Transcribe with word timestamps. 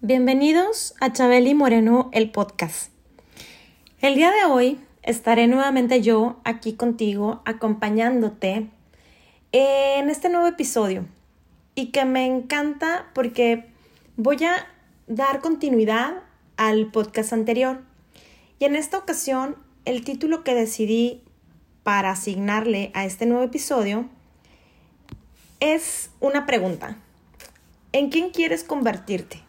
Bienvenidos 0.00 0.94
a 1.00 1.12
Chabeli 1.12 1.54
Moreno, 1.54 2.08
el 2.12 2.30
podcast. 2.30 2.92
El 4.00 4.14
día 4.14 4.30
de 4.30 4.44
hoy 4.44 4.78
estaré 5.02 5.48
nuevamente 5.48 6.00
yo 6.02 6.36
aquí 6.44 6.74
contigo 6.74 7.42
acompañándote 7.44 8.68
en 9.50 10.08
este 10.08 10.28
nuevo 10.28 10.46
episodio 10.46 11.04
y 11.74 11.86
que 11.86 12.04
me 12.04 12.26
encanta 12.26 13.10
porque 13.12 13.64
voy 14.16 14.44
a 14.44 14.68
dar 15.08 15.40
continuidad 15.40 16.22
al 16.56 16.92
podcast 16.92 17.32
anterior. 17.32 17.82
Y 18.60 18.66
en 18.66 18.76
esta 18.76 18.98
ocasión 18.98 19.56
el 19.84 20.04
título 20.04 20.44
que 20.44 20.54
decidí 20.54 21.24
para 21.82 22.12
asignarle 22.12 22.92
a 22.94 23.04
este 23.04 23.26
nuevo 23.26 23.42
episodio 23.42 24.08
es 25.58 26.10
una 26.20 26.46
pregunta. 26.46 26.98
¿En 27.90 28.10
quién 28.10 28.30
quieres 28.30 28.62
convertirte? 28.62 29.47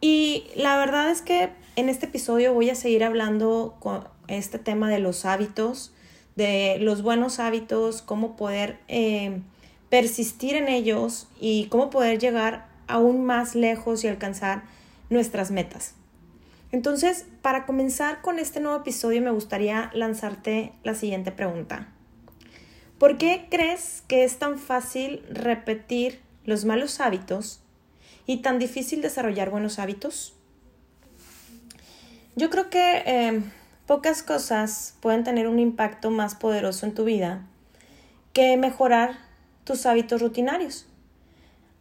Y 0.00 0.44
la 0.56 0.76
verdad 0.78 1.10
es 1.10 1.22
que 1.22 1.50
en 1.76 1.88
este 1.88 2.06
episodio 2.06 2.54
voy 2.54 2.70
a 2.70 2.74
seguir 2.74 3.04
hablando 3.04 3.76
con 3.80 4.04
este 4.28 4.58
tema 4.58 4.90
de 4.90 4.98
los 4.98 5.24
hábitos, 5.24 5.92
de 6.36 6.78
los 6.80 7.02
buenos 7.02 7.38
hábitos, 7.38 8.02
cómo 8.02 8.36
poder 8.36 8.78
eh, 8.88 9.40
persistir 9.88 10.56
en 10.56 10.68
ellos 10.68 11.28
y 11.40 11.66
cómo 11.66 11.90
poder 11.90 12.18
llegar 12.18 12.68
aún 12.88 13.24
más 13.24 13.54
lejos 13.54 14.04
y 14.04 14.08
alcanzar 14.08 14.64
nuestras 15.10 15.50
metas. 15.50 15.94
Entonces, 16.72 17.26
para 17.42 17.64
comenzar 17.64 18.20
con 18.20 18.38
este 18.38 18.60
nuevo 18.60 18.78
episodio, 18.78 19.22
me 19.22 19.30
gustaría 19.30 19.90
lanzarte 19.94 20.72
la 20.82 20.94
siguiente 20.94 21.32
pregunta. 21.32 21.92
¿Por 22.98 23.18
qué 23.18 23.46
crees 23.50 24.02
que 24.08 24.24
es 24.24 24.38
tan 24.38 24.58
fácil 24.58 25.22
repetir 25.30 26.20
los 26.44 26.64
malos 26.64 27.00
hábitos 27.00 27.62
y 28.26 28.38
tan 28.38 28.58
difícil 28.58 29.02
desarrollar 29.02 29.50
buenos 29.50 29.78
hábitos? 29.78 30.34
Yo 32.34 32.50
creo 32.50 32.68
que 32.68 33.02
eh, 33.06 33.42
pocas 33.86 34.22
cosas 34.22 34.94
pueden 35.00 35.24
tener 35.24 35.48
un 35.48 35.58
impacto 35.58 36.10
más 36.10 36.34
poderoso 36.34 36.84
en 36.84 36.94
tu 36.94 37.04
vida 37.04 37.46
que 38.32 38.56
mejorar 38.56 39.16
tus 39.64 39.86
hábitos 39.86 40.20
rutinarios. 40.20 40.86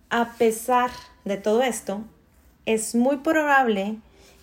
A 0.10 0.34
pesar 0.38 0.92
de 1.26 1.38
todo 1.38 1.62
esto, 1.64 2.04
es 2.66 2.96
muy 2.96 3.18
probable 3.18 3.98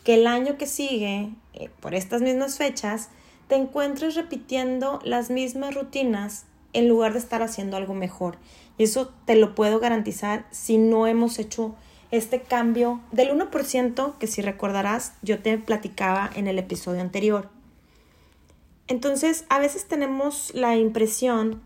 que 0.05 0.15
el 0.15 0.27
año 0.27 0.59
que 0.59 0.67
sigue, 0.67 1.31
eh, 1.55 1.71
por 1.81 1.95
estas 1.95 2.21
mismas 2.21 2.59
fechas, 2.59 3.09
te 3.49 3.55
encuentres 3.57 4.15
repitiendo 4.15 5.01
las 5.05 5.31
mismas 5.31 5.75
rutinas 5.75 6.45
en 6.73 6.89
lugar 6.89 7.13
de 7.13 7.21
estar 7.21 7.43
haciendo 7.43 7.77
algo 7.77 7.95
mejor. 7.95 8.39
Y 8.79 8.85
eso 8.85 9.13
te 9.27 9.37
lo 9.37 9.55
puedo 9.55 9.81
garantizar 9.81 10.47
si 10.51 10.79
no 10.79 11.07
hemos 11.07 11.39
hecho 11.39 11.75
este 12.13 12.41
cambio 12.41 13.01
del 13.11 13.31
1% 13.31 14.19
que 14.19 14.27
si 14.29 14.43
recordarás 14.43 15.15
yo 15.23 15.41
te 15.41 15.59
platicaba 15.59 16.31
en 16.37 16.47
el 16.47 16.59
episodio 16.59 17.01
anterior. 17.01 17.49
Entonces, 18.87 19.47
a 19.49 19.59
veces 19.59 19.89
tenemos 19.89 20.53
la 20.55 20.77
impresión 20.77 21.63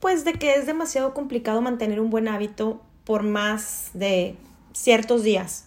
pues 0.00 0.24
de 0.24 0.34
que 0.34 0.54
es 0.54 0.66
demasiado 0.66 1.14
complicado 1.14 1.60
mantener 1.60 1.98
un 1.98 2.10
buen 2.10 2.28
hábito 2.28 2.80
por 3.04 3.22
más 3.22 3.90
de 3.94 4.36
ciertos 4.72 5.22
días. 5.22 5.66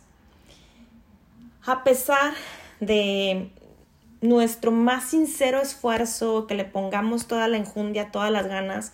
A 1.65 1.83
pesar 1.83 2.33
de 2.79 3.49
nuestro 4.21 4.71
más 4.71 5.05
sincero 5.05 5.59
esfuerzo, 5.59 6.45
que 6.45 6.53
le 6.53 6.65
pongamos 6.65 7.27
toda 7.27 7.47
la 7.47 7.57
enjundia, 7.57 8.11
todas 8.11 8.31
las 8.31 8.47
ganas 8.47 8.93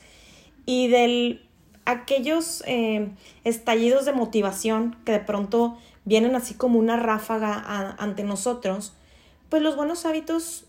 y 0.66 0.88
del 0.88 1.47
aquellos 1.88 2.64
eh, 2.68 3.10
estallidos 3.46 4.04
de 4.04 4.12
motivación 4.12 4.98
que 5.06 5.14
de 5.14 5.22
pronto 5.22 5.78
vienen 6.04 6.36
así 6.36 6.54
como 6.54 6.80
una 6.80 6.98
ráfaga 6.98 7.64
ante 7.98 8.24
nosotros, 8.24 8.94
pues 9.50 9.62
los 9.62 9.78
buenos 9.78 10.06
hábitos 10.06 10.66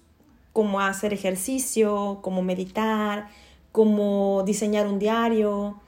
como 0.52 0.80
hacer 0.80 1.12
ejercicio, 1.12 2.20
como 2.22 2.42
meditar, 2.42 3.28
como 3.72 4.44
diseñar 4.46 4.86
un 4.86 5.00
diario, 5.00 5.80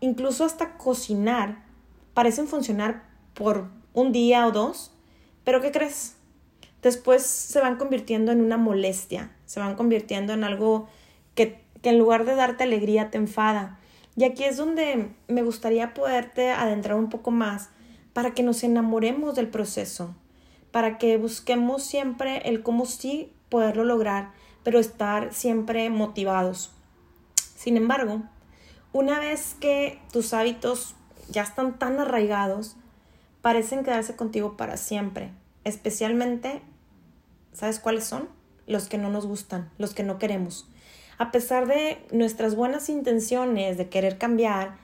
incluso 0.00 0.44
hasta 0.44 0.76
cocinar, 0.76 1.62
parecen 2.12 2.48
funcionar 2.48 3.04
por 3.34 3.68
un 3.92 4.10
día 4.10 4.44
o 4.44 4.50
dos, 4.50 4.90
pero 5.44 5.60
¿qué 5.60 5.70
crees? 5.70 6.16
Después 6.82 7.24
se 7.24 7.60
van 7.60 7.76
convirtiendo 7.76 8.32
en 8.32 8.40
una 8.40 8.56
molestia, 8.56 9.30
se 9.46 9.60
van 9.60 9.76
convirtiendo 9.76 10.32
en 10.32 10.42
algo 10.42 10.88
que, 11.36 11.60
que 11.80 11.90
en 11.90 11.98
lugar 12.00 12.24
de 12.24 12.34
darte 12.34 12.64
alegría 12.64 13.12
te 13.12 13.18
enfada 13.18 13.78
y 14.16 14.24
aquí 14.24 14.44
es 14.44 14.56
donde 14.56 15.10
me 15.28 15.42
gustaría 15.42 15.94
poderte 15.94 16.50
adentrar 16.50 16.96
un 16.96 17.08
poco 17.08 17.30
más 17.30 17.70
para 18.12 18.32
que 18.32 18.42
nos 18.42 18.62
enamoremos 18.62 19.34
del 19.34 19.48
proceso, 19.48 20.14
para 20.70 20.98
que 20.98 21.16
busquemos 21.16 21.82
siempre 21.82 22.48
el 22.48 22.62
cómo 22.62 22.86
sí 22.86 23.32
poderlo 23.48 23.84
lograr, 23.84 24.30
pero 24.62 24.78
estar 24.78 25.34
siempre 25.34 25.90
motivados. 25.90 26.70
Sin 27.56 27.76
embargo, 27.76 28.22
una 28.92 29.18
vez 29.18 29.56
que 29.58 29.98
tus 30.12 30.32
hábitos 30.32 30.94
ya 31.28 31.42
están 31.42 31.78
tan 31.78 31.98
arraigados, 31.98 32.76
parecen 33.42 33.82
quedarse 33.82 34.14
contigo 34.14 34.56
para 34.56 34.76
siempre, 34.76 35.32
especialmente, 35.64 36.62
¿sabes 37.52 37.80
cuáles 37.80 38.04
son? 38.04 38.28
Los 38.66 38.88
que 38.88 38.96
no 38.96 39.10
nos 39.10 39.26
gustan, 39.26 39.70
los 39.76 39.92
que 39.92 40.04
no 40.04 40.18
queremos 40.18 40.68
a 41.18 41.30
pesar 41.30 41.66
de 41.66 41.98
nuestras 42.10 42.54
buenas 42.54 42.88
intenciones 42.88 43.76
de 43.76 43.88
querer 43.88 44.18
cambiar 44.18 44.76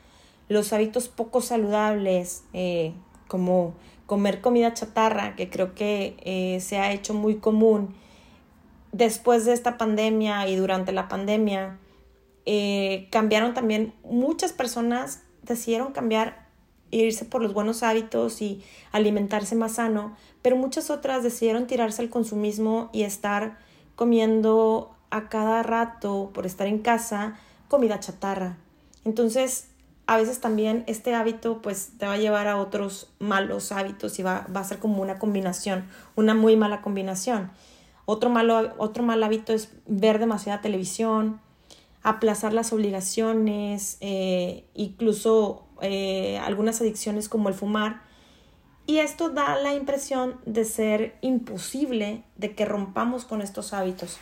los 0.49 0.73
hábitos 0.73 1.09
poco 1.09 1.41
saludables, 1.41 2.45
eh, 2.53 2.93
como 3.29 3.75
comer 4.07 4.41
comida 4.41 4.75
chatarra, 4.75 5.37
que 5.37 5.49
creo 5.49 5.75
que 5.75 6.17
eh, 6.25 6.61
se 6.61 6.79
ha 6.79 6.93
hecho 6.93 7.15
muy 7.15 7.37
común 7.37 7.95
después 8.93 9.45
de 9.45 9.53
esta 9.53 9.79
pandemia 9.79 10.49
y 10.49 10.57
durante 10.57 10.93
la 10.93 11.09
pandemia, 11.09 11.79
eh, 12.47 13.09
cambiaron 13.11 13.55
también, 13.55 13.95
muchas 14.03 14.53
personas 14.53 15.23
decidieron 15.43 15.93
cambiar, 15.93 16.49
irse 16.91 17.25
por 17.25 17.41
los 17.41 17.55
buenos 17.55 17.85
hábitos 17.85 18.43
y 18.43 18.65
alimentarse 18.91 19.55
más 19.55 19.75
sano, 19.75 20.17
pero 20.43 20.57
muchas 20.57 20.91
otras 20.91 21.23
decidieron 21.23 21.69
tirarse 21.69 22.03
al 22.03 22.11
consumismo 22.11 22.91
y 22.93 23.03
estar 23.03 23.59
comiendo 23.95 24.97
a 25.11 25.29
cada 25.29 25.63
rato 25.63 26.31
por 26.33 26.47
estar 26.47 26.67
en 26.67 26.79
casa 26.79 27.37
comida 27.69 28.01
chatarra. 28.01 28.57
Entonces, 29.05 29.69
a 30.07 30.17
veces 30.17 30.41
también 30.41 30.83
este 30.89 31.15
hábito 31.15 31.63
pues 31.63 31.93
te 31.99 32.05
va 32.05 32.15
a 32.15 32.19
llevar 32.19 32.49
a 32.49 32.57
otros 32.57 33.09
malos 33.21 33.71
hábitos 33.71 34.19
y 34.19 34.25
va, 34.25 34.47
a 34.53 34.65
ser 34.65 34.81
como 34.81 35.03
una 35.03 35.21
combinación, 35.21 35.85
una 36.17 36.35
muy 36.35 36.57
mala 36.57 36.83
combinación. 36.83 37.53
Otro, 38.07 38.29
malo, 38.29 38.75
otro 38.79 39.05
mal 39.05 39.23
hábito 39.23 39.53
es 39.53 39.73
ver 39.87 40.19
demasiada 40.19 40.61
televisión, 40.61 41.41
aplazar 42.03 42.53
las 42.53 42.73
obligaciones, 42.73 43.99
eh, 44.01 44.65
incluso 44.75 45.67
eh, 45.81 46.39
algunas 46.39 46.81
adicciones 46.81 47.29
como 47.29 47.49
el 47.49 47.55
fumar. 47.55 48.03
Y 48.87 48.99
esto 48.99 49.29
da 49.31 49.57
la 49.63 49.75
impresión 49.75 50.41
de 50.45 50.65
ser 50.65 51.19
imposible 51.21 52.25
de 52.37 52.57
que 52.57 52.65
rompamos 52.65 53.25
con 53.25 53.43
estos 53.43 53.73
hábitos. 53.73 54.19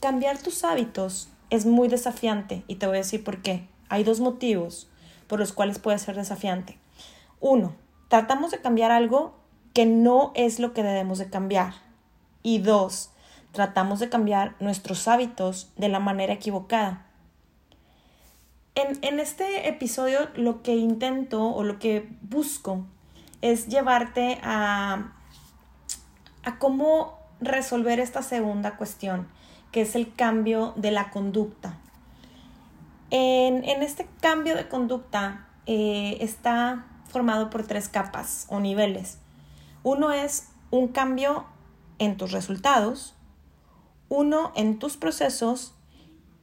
Cambiar 0.00 0.38
tus 0.38 0.64
hábitos 0.64 1.28
es 1.50 1.66
muy 1.66 1.88
desafiante 1.88 2.64
y 2.66 2.76
te 2.76 2.86
voy 2.86 2.96
a 2.96 3.00
decir 3.00 3.22
por 3.22 3.42
qué. 3.42 3.68
Hay 3.90 4.02
dos 4.02 4.20
motivos 4.20 4.88
por 5.26 5.38
los 5.38 5.52
cuales 5.52 5.78
puede 5.78 5.98
ser 5.98 6.16
desafiante. 6.16 6.78
Uno, 7.38 7.74
tratamos 8.08 8.50
de 8.50 8.62
cambiar 8.62 8.92
algo 8.92 9.34
que 9.74 9.84
no 9.84 10.32
es 10.34 10.58
lo 10.58 10.72
que 10.72 10.82
debemos 10.82 11.18
de 11.18 11.28
cambiar. 11.28 11.74
Y 12.42 12.60
dos, 12.60 13.10
tratamos 13.52 14.00
de 14.00 14.08
cambiar 14.08 14.56
nuestros 14.58 15.06
hábitos 15.06 15.70
de 15.76 15.90
la 15.90 16.00
manera 16.00 16.32
equivocada. 16.32 17.04
En, 18.74 18.98
en, 19.02 19.20
este 19.20 19.68
episodio 19.68 20.30
lo 20.34 20.62
que 20.62 20.76
intento 20.76 21.46
o 21.46 21.62
lo 21.62 21.78
que 21.78 22.08
busco 22.22 22.86
es 23.42 23.66
llevarte 23.66 24.40
a, 24.42 25.12
a 26.42 26.58
cómo 26.58 27.18
resolver 27.40 28.00
esta 28.00 28.22
segunda 28.22 28.78
cuestión 28.78 29.28
que 29.72 29.82
es 29.82 29.94
el 29.94 30.14
cambio 30.14 30.72
de 30.76 30.90
la 30.90 31.10
conducta. 31.10 31.78
En, 33.10 33.64
este 33.64 34.06
cambio 34.20 34.54
de 34.54 34.68
conducta 34.68 35.48
eh, 35.66 36.18
está 36.20 36.86
formado 37.08 37.50
por 37.50 37.66
tres 37.66 37.88
capas 37.88 38.46
o 38.48 38.60
niveles. 38.60 39.18
Uno 39.82 40.12
es 40.12 40.48
un 40.70 40.88
cambio 40.88 41.46
en 41.98 42.16
tus 42.16 42.32
resultados, 42.32 43.14
uno 44.08 44.52
en 44.54 44.78
tus 44.78 44.96
procesos 44.96 45.74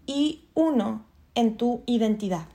y 0.05 0.45
uno 0.53 1.05
en 1.35 1.57
tu 1.57 1.83
identidad. 1.85 2.47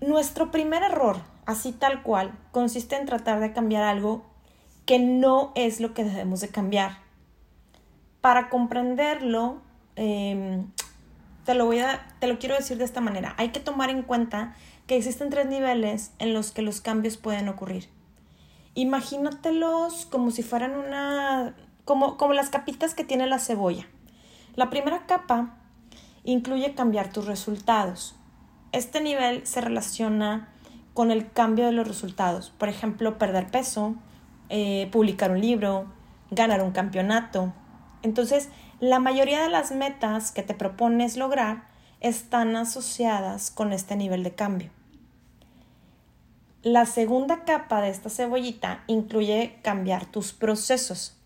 Nuestro 0.00 0.50
primer 0.50 0.82
error, 0.82 1.22
así 1.46 1.72
tal 1.72 2.02
cual, 2.02 2.38
consiste 2.52 2.96
en 2.96 3.06
tratar 3.06 3.40
de 3.40 3.52
cambiar 3.52 3.84
algo 3.84 4.24
que 4.84 4.98
no 4.98 5.52
es 5.54 5.80
lo 5.80 5.94
que 5.94 6.04
debemos 6.04 6.40
de 6.40 6.48
cambiar 6.48 7.09
para 8.20 8.48
comprenderlo, 8.48 9.60
em, 9.96 10.66
te, 11.44 11.54
lo 11.54 11.66
voy 11.66 11.78
a, 11.78 12.06
te 12.18 12.26
lo 12.26 12.38
quiero 12.38 12.54
decir 12.54 12.78
de 12.78 12.84
esta 12.84 13.00
manera. 13.00 13.34
Hay 13.38 13.50
que 13.50 13.60
tomar 13.60 13.90
en 13.90 14.02
cuenta 14.02 14.54
que 14.86 14.96
existen 14.96 15.30
tres 15.30 15.46
niveles 15.46 16.12
en 16.18 16.34
los 16.34 16.50
que 16.50 16.62
los 16.62 16.80
cambios 16.80 17.16
pueden 17.16 17.48
ocurrir. 17.48 17.88
Imagínatelos 18.74 20.06
como 20.06 20.30
si 20.30 20.42
fueran 20.42 20.76
una, 20.76 21.54
como, 21.84 22.16
como 22.16 22.34
las 22.34 22.50
capitas 22.50 22.94
que 22.94 23.04
tiene 23.04 23.26
la 23.26 23.38
cebolla. 23.38 23.86
La 24.56 24.70
primera 24.70 25.06
capa 25.06 25.56
incluye 26.24 26.74
cambiar 26.74 27.12
tus 27.12 27.26
resultados. 27.26 28.14
Este 28.72 29.00
nivel 29.00 29.46
se 29.46 29.60
relaciona 29.60 30.48
con 30.94 31.10
el 31.10 31.30
cambio 31.32 31.66
de 31.66 31.72
los 31.72 31.86
resultados. 31.86 32.50
Por 32.50 32.68
ejemplo, 32.68 33.18
perder 33.18 33.46
peso, 33.46 33.94
eh, 34.48 34.88
publicar 34.92 35.30
un 35.30 35.40
libro, 35.40 35.86
ganar 36.30 36.62
un 36.62 36.72
campeonato. 36.72 37.52
Entonces, 38.02 38.48
la 38.80 38.98
mayoría 38.98 39.42
de 39.42 39.50
las 39.50 39.72
metas 39.72 40.32
que 40.32 40.42
te 40.42 40.54
propones 40.54 41.16
lograr 41.16 41.64
están 42.00 42.56
asociadas 42.56 43.50
con 43.50 43.72
este 43.72 43.96
nivel 43.96 44.22
de 44.22 44.34
cambio. 44.34 44.70
La 46.62 46.86
segunda 46.86 47.44
capa 47.44 47.80
de 47.80 47.90
esta 47.90 48.10
cebollita 48.10 48.84
incluye 48.86 49.58
cambiar 49.62 50.06
tus 50.06 50.32
procesos. 50.32 51.16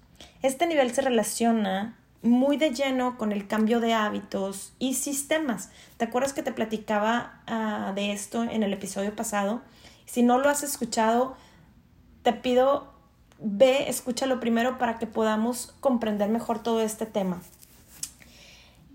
Este 0.43 0.67
nivel 0.67 0.93
se 0.93 1.03
relaciona 1.03 1.97
muy 2.23 2.57
de 2.57 2.71
lleno 2.71 3.19
con 3.19 3.33
el 3.33 3.47
cambio 3.47 3.81
de 3.81 3.95
hábitos 3.95 4.73
y 4.79 4.95
sistemas. 4.95 5.71
¿Te 5.97 6.07
acuerdas 6.07 6.33
que 6.33 6.43
te 6.43 6.53
platicaba 6.53 7.43
ah, 7.47 7.93
de 7.95 8.13
esto 8.13 8.43
en 8.45 8.63
el 8.63 8.73
episodio 8.73 9.15
pasado? 9.15 9.63
Si 10.07 10.23
no 10.23 10.39
lo 10.39 10.49
has 10.49 10.63
escuchado, 10.63 11.37
te 12.23 12.33
pido 12.33 12.94
ve, 13.45 13.91
escúchalo 13.91 14.41
primero 14.41 14.79
para 14.79 14.99
que 14.99 15.07
podamos 15.07 15.75
comprender 15.81 16.31
mejor 16.31 16.63
todo 16.63 16.81
este 16.81 17.05
tema. 17.05 17.43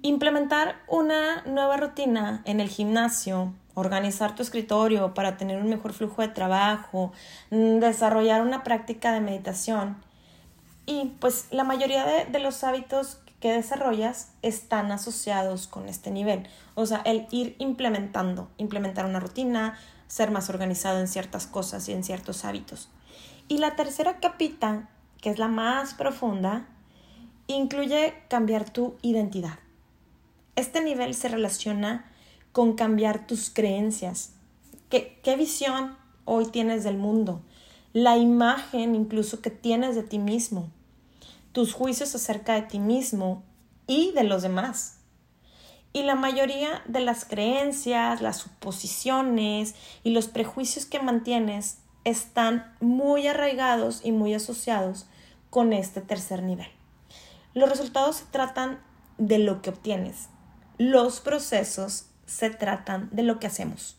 Implementar 0.01 0.75
una 0.88 1.44
nueva 1.44 1.78
rutina 1.78 2.42
en 2.46 2.60
el 2.60 2.68
gimnasio, 2.68 3.54
organizar 3.75 4.36
tu 4.36 4.42
escritorio 4.42 5.13
para 5.13 5.38
tener 5.38 5.62
un 5.62 5.69
mejor 5.69 5.94
flujo 5.94 6.24
de 6.24 6.30
trabajo, 6.30 7.13
mm, 7.51 7.78
desarrollar 7.80 8.42
una 8.42 8.63
práctica 8.63 9.13
de 9.13 9.22
meditación. 9.22 9.98
Y 10.88 11.13
pues 11.19 11.46
la 11.51 11.63
mayoría 11.63 12.06
de, 12.06 12.25
de 12.25 12.40
los 12.40 12.63
hábitos 12.63 13.19
que 13.40 13.51
desarrollas 13.51 14.31
están 14.42 14.92
asociados 14.92 15.68
con 15.68 15.88
este 15.88 16.10
nivel. 16.10 16.48
O 16.74 16.88
sea, 16.88 17.01
el 17.06 17.28
ir 17.30 17.56
implementando, 17.60 18.50
implementar 18.57 19.06
una 19.06 19.19
rutina, 19.19 19.78
ser 20.07 20.31
más 20.31 20.50
organizado 20.50 21.00
en 21.00 21.07
ciertas 21.07 21.46
cosas 21.46 21.88
y 21.88 21.94
en 21.94 22.04
ciertos 22.04 22.46
hábitos. 22.46 22.90
Y 23.50 23.57
la 23.57 23.75
tercera 23.75 24.19
capita, 24.19 24.92
que 25.19 25.31
es 25.31 25.40
la 25.40 25.48
más 25.48 25.96
profunda, 25.96 26.68
incluye 27.48 28.13
cambiar 28.30 28.69
tu 28.69 28.96
identidad. 29.01 29.57
Este 30.56 30.84
nivel 30.84 31.16
se 31.16 31.30
relaciona 31.30 32.12
con 32.51 32.74
cambiar 32.74 33.25
tus 33.25 33.50
creencias. 33.50 34.34
¿Qué, 34.90 35.19
qué 35.24 35.36
visión 35.36 35.98
hoy 36.25 36.46
tienes 36.46 36.84
del 36.84 36.98
mundo? 36.98 37.42
La 37.92 38.18
imagen 38.18 38.94
incluso 38.94 39.42
que 39.42 39.50
tienes 39.50 39.96
de 39.96 40.04
ti 40.04 40.19
mismo. 40.19 40.69
Tus 41.51 41.74
juicios 41.74 42.13
acerca 42.13 42.54
de 42.54 42.62
ti 42.62 42.78
mismo 42.78 43.42
y 43.88 44.12
de 44.12 44.25
los 44.25 44.44
demás. 44.44 45.00
Y 45.92 46.04
la 46.04 46.13
mayoría 46.13 46.84
de 46.88 47.00
las 47.00 47.25
creencias, 47.25 48.22
las 48.22 48.38
suposiciones 48.38 49.74
y 50.04 50.12
los 50.12 50.28
prejuicios 50.28 50.86
que 50.86 51.01
mantienes 51.01 51.80
están 52.04 52.75
muy 52.80 53.28
arraigados 53.28 54.01
y 54.04 54.12
muy 54.12 54.34
asociados 54.34 55.07
con 55.50 55.74
este 55.74 56.01
tercer 56.01 56.44
nivel. 56.44 56.68
Los 57.54 57.69
resultados 57.69 58.18
se 58.18 58.25
tratan 58.25 58.80
de 59.18 59.40
lo 59.40 59.62
que 59.62 59.72
obtienes. 59.72 60.30
Los 60.78 61.19
procesos 61.19 62.06
se 62.25 62.50
tratan 62.50 63.10
de 63.12 63.24
lo 63.24 63.40
que 63.40 63.48
hacemos. 63.48 63.98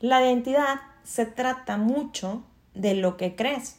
La 0.00 0.20
identidad 0.20 0.80
se 1.04 1.26
trata 1.26 1.76
mucho 1.76 2.44
de 2.74 2.94
lo 2.94 3.16
que 3.16 3.36
crees. 3.36 3.76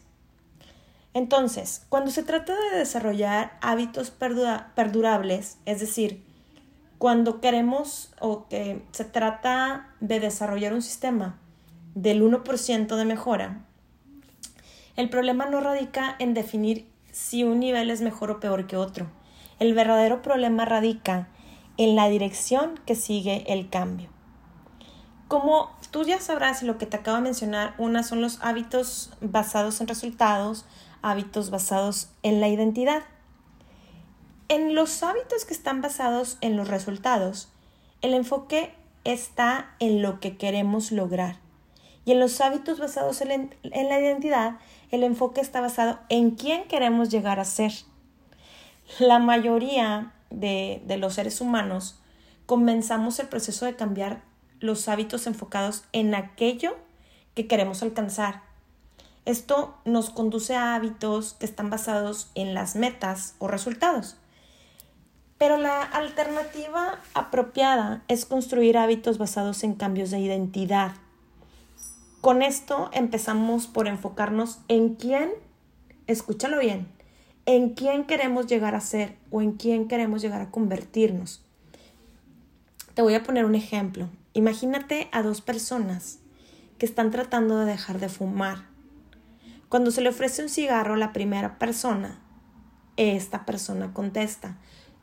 Entonces, 1.14 1.86
cuando 1.90 2.10
se 2.10 2.24
trata 2.24 2.56
de 2.72 2.78
desarrollar 2.80 3.58
hábitos 3.62 4.10
perdurables, 4.10 5.58
es 5.66 5.80
decir, 5.80 6.26
cuando 6.98 7.40
queremos 7.42 8.14
o 8.20 8.48
que 8.48 8.82
se 8.92 9.06
trata 9.06 9.94
de 10.00 10.20
desarrollar 10.20 10.74
un 10.74 10.82
sistema 10.82 11.38
del 11.96 12.24
1% 12.24 12.96
de 12.96 13.06
mejora, 13.06 13.66
el 14.96 15.10
problema 15.10 15.48
no 15.48 15.60
radica 15.60 16.16
en 16.20 16.36
definir 16.36 16.88
si 17.12 17.44
un 17.44 17.60
nivel 17.60 17.90
es 17.90 18.02
mejor 18.02 18.30
o 18.30 18.40
peor 18.40 18.68
que 18.68 18.78
otro. 18.78 19.08
El 19.60 19.74
verdadero 19.74 20.22
problema 20.22 20.66
radica 20.66 21.30
en 21.78 21.96
la 21.96 22.10
dirección 22.10 22.80
que 22.86 22.94
sigue 22.96 23.44
el 23.52 23.70
cambio. 23.70 24.10
Como 25.28 25.72
tú 25.90 26.04
ya 26.04 26.20
sabrás 26.20 26.62
lo 26.62 26.78
que 26.78 26.86
te 26.86 26.98
acabo 26.98 27.18
de 27.18 27.24
mencionar, 27.24 27.74
una 27.80 28.04
son 28.04 28.22
los 28.22 28.40
hábitos 28.42 29.12
basados 29.20 29.82
en 29.82 29.88
resultados, 29.88 30.66
hábitos 31.02 31.50
basados 31.50 32.10
en 32.22 32.40
la 32.40 32.50
identidad. 32.50 33.02
En 34.48 34.76
los 34.76 35.02
hábitos 35.02 35.46
que 35.46 35.56
están 35.56 35.82
basados 35.82 36.38
en 36.42 36.56
los 36.56 36.68
resultados, 36.68 37.50
el 38.02 38.14
enfoque 38.14 38.76
está 39.06 39.76
en 39.80 40.04
lo 40.04 40.20
que 40.20 40.38
queremos 40.38 40.92
lograr 40.92 41.43
y 42.06 42.12
en 42.12 42.20
los 42.20 42.42
hábitos 42.42 42.80
basados 42.80 43.22
en, 43.22 43.56
la 43.64 44.00
identidad, 44.00 44.58
el 44.92 45.04
enfoque 45.04 45.42
está 45.42 45.62
basado 45.62 46.00
en 46.10 46.32
quién 46.32 46.66
queremos 46.66 47.10
llegar 47.10 47.40
a 47.40 47.46
ser. 47.46 47.72
La 49.00 49.20
mayoría 49.20 50.14
de, 50.30 50.82
de 50.86 50.98
los 50.98 51.14
seres 51.14 51.40
humanos 51.40 52.00
comenzamos 52.46 53.20
el 53.20 53.28
proceso 53.28 53.66
de 53.66 53.76
cambiar 53.76 54.22
los 54.60 54.88
hábitos 54.88 55.28
enfocados 55.28 55.84
en 55.94 56.14
aquello 56.16 56.76
que 57.36 57.48
queremos 57.48 57.84
alcanzar. 57.84 58.42
Esto 59.26 59.78
nos 59.86 60.10
conduce 60.10 60.56
a 60.56 60.76
hábitos 60.76 61.34
que 61.34 61.46
están 61.46 61.70
basados 61.70 62.30
en 62.36 62.54
las 62.54 62.76
metas 62.76 63.36
o 63.40 63.48
resultados. 63.48 64.18
Pero 65.38 65.58
la 65.58 65.82
alternativa 65.82 67.00
apropiada 67.14 68.04
es 68.08 68.26
construir 68.26 68.78
hábitos 68.78 69.18
basados 69.18 69.64
en 69.64 69.76
cambios 69.76 70.12
de 70.12 70.20
identidad, 70.20 70.94
con 72.24 72.42
esto 72.42 72.90
empezamos 72.94 73.68
por 73.68 73.90
enfocarnos 73.90 74.62
en 74.70 74.96
quién, 74.96 75.30
escúchalo 76.08 76.58
bien, 76.58 76.88
en 77.46 77.72
quién 77.72 78.06
queremos 78.06 78.48
llegar 78.48 78.76
a 78.76 78.80
ser 78.80 79.18
o 79.30 79.42
en 79.42 79.52
quién 79.52 79.90
queremos 79.90 80.22
llegar 80.22 80.40
a 80.40 80.50
convertirnos. 80.50 81.44
Te 82.94 83.02
voy 83.02 83.14
a 83.16 83.24
poner 83.24 83.44
un 83.44 83.56
ejemplo. 83.56 84.08
Imagínate 84.32 85.10
a 85.12 85.22
dos 85.22 85.42
personas 85.42 86.20
que 86.78 86.86
están 86.86 87.12
tratando 87.12 87.60
de 87.60 87.66
dejar 87.66 88.00
de 88.00 88.08
fumar. 88.08 88.68
Cuando 89.68 89.92
se 89.92 90.00
le 90.00 90.08
ofrece 90.08 90.44
un 90.44 90.50
cigarro 90.50 90.94
a 90.94 90.98
la 90.98 91.12
primera 91.12 91.60
persona, 91.60 92.22
esta 92.96 93.46
persona 93.46 93.92
contesta, 93.92 94.56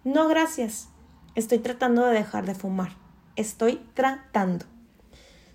no 0.04 0.26
gracias, 0.26 0.88
estoy 1.35 1.59
tratando 1.59 2.06
de 2.06 2.14
dejar 2.14 2.47
de 2.47 2.54
fumar. 2.54 2.92
Estoy 3.37 3.78
tratando. 3.92 4.64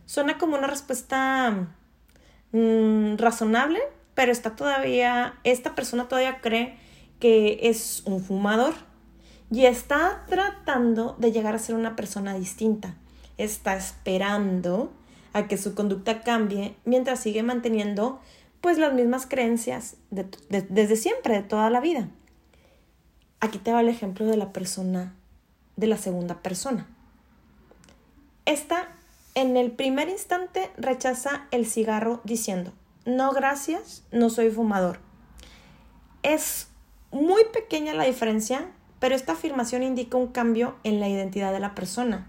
Suena 0.06 0.38
como 0.38 0.58
una 0.58 0.68
respuesta 0.68 1.68
mm, 2.52 3.18
razonable, 3.18 3.80
pero 4.14 4.32
está 4.32 4.56
todavía, 4.56 5.36
esta 5.44 5.76
persona 5.76 6.08
todavía 6.08 6.42
cree 6.42 6.78
que 7.20 7.60
es 7.64 8.04
un 8.06 8.24
fumador 8.24 8.74
y 9.52 9.66
está 9.66 10.26
tratando 10.28 11.16
de 11.20 11.32
llegar 11.32 11.56
a 11.56 11.60
ser 11.60 11.76
una 11.76 11.96
persona 11.96 12.34
distinta. 12.36 12.96
Está 13.38 13.76
esperando 13.76 14.94
a 15.34 15.48
que 15.48 15.58
su 15.58 15.76
conducta 15.76 16.22
cambie 16.22 16.76
mientras 16.86 17.20
sigue 17.20 17.44
manteniendo 17.44 18.22
pues 18.62 18.78
las 18.78 18.94
mismas 18.94 19.28
creencias 19.28 19.98
desde 20.10 20.96
siempre, 20.96 21.36
de 21.36 21.44
toda 21.44 21.70
la 21.70 21.82
vida. 21.82 22.10
Aquí 23.40 23.60
te 23.60 23.72
va 23.72 23.82
el 23.82 23.90
ejemplo 23.90 24.26
de 24.26 24.38
la 24.38 24.54
persona, 24.54 25.14
de 25.76 25.88
la 25.88 25.98
segunda 25.98 26.42
persona. 26.42 26.88
Esta 28.46 28.95
en 29.36 29.58
el 29.58 29.72
primer 29.72 30.10
instante 30.10 30.72
rechaza 30.78 31.48
el 31.52 31.66
cigarro 31.66 32.22
diciendo, 32.24 32.72
no 33.06 33.32
gracias, 33.32 34.04
no 34.12 34.30
soy 34.30 34.50
fumador. 34.50 35.00
Es 36.24 36.70
muy 37.12 37.44
pequeña 37.54 37.94
la 37.94 38.06
diferencia, 38.06 38.66
pero 39.00 39.14
esta 39.14 39.34
afirmación 39.34 39.84
indica 39.84 40.18
un 40.18 40.28
cambio 40.28 40.76
en 40.84 41.00
la 41.00 41.10
identidad 41.10 41.52
de 41.52 41.60
la 41.60 41.76
persona. 41.76 42.28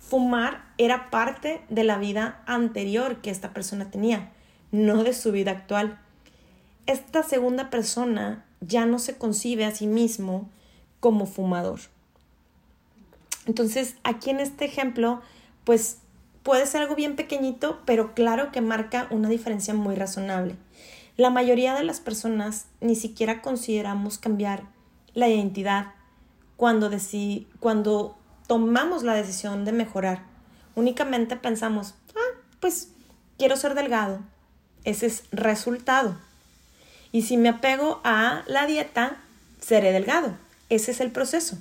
Fumar 0.00 0.64
era 0.78 1.10
parte 1.10 1.62
de 1.68 1.84
la 1.84 1.98
vida 1.98 2.42
anterior 2.46 3.20
que 3.20 3.30
esta 3.30 3.52
persona 3.52 3.90
tenía, 3.90 4.32
no 4.72 5.04
de 5.04 5.12
su 5.12 5.32
vida 5.32 5.52
actual. 5.52 6.00
Esta 6.86 7.22
segunda 7.22 7.70
persona 7.70 8.44
ya 8.60 8.86
no 8.86 8.98
se 8.98 9.16
concibe 9.16 9.64
a 9.64 9.74
sí 9.74 9.86
mismo 9.86 10.48
como 10.98 11.26
fumador. 11.26 11.80
Entonces, 13.46 13.96
aquí 14.02 14.30
en 14.30 14.40
este 14.40 14.64
ejemplo, 14.64 15.20
pues 15.64 16.01
Puede 16.42 16.66
ser 16.66 16.82
algo 16.82 16.96
bien 16.96 17.16
pequeñito, 17.16 17.80
pero 17.84 18.14
claro 18.14 18.50
que 18.50 18.60
marca 18.60 19.06
una 19.10 19.28
diferencia 19.28 19.74
muy 19.74 19.94
razonable. 19.94 20.56
La 21.16 21.30
mayoría 21.30 21.74
de 21.74 21.84
las 21.84 22.00
personas 22.00 22.66
ni 22.80 22.96
siquiera 22.96 23.42
consideramos 23.42 24.18
cambiar 24.18 24.64
la 25.14 25.28
identidad 25.28 25.92
cuando, 26.56 26.90
cuando 27.60 28.16
tomamos 28.46 29.02
la 29.02 29.14
decisión 29.14 29.64
de 29.64 29.72
mejorar. 29.72 30.22
Únicamente 30.74 31.36
pensamos, 31.36 31.94
ah, 32.16 32.38
pues 32.60 32.88
quiero 33.38 33.56
ser 33.56 33.74
delgado. 33.74 34.20
Ese 34.84 35.06
es 35.06 35.24
resultado. 35.30 36.16
Y 37.12 37.22
si 37.22 37.36
me 37.36 37.50
apego 37.50 38.00
a 38.04 38.42
la 38.46 38.66
dieta, 38.66 39.18
seré 39.60 39.92
delgado. 39.92 40.34
Ese 40.70 40.90
es 40.90 41.00
el 41.00 41.12
proceso. 41.12 41.58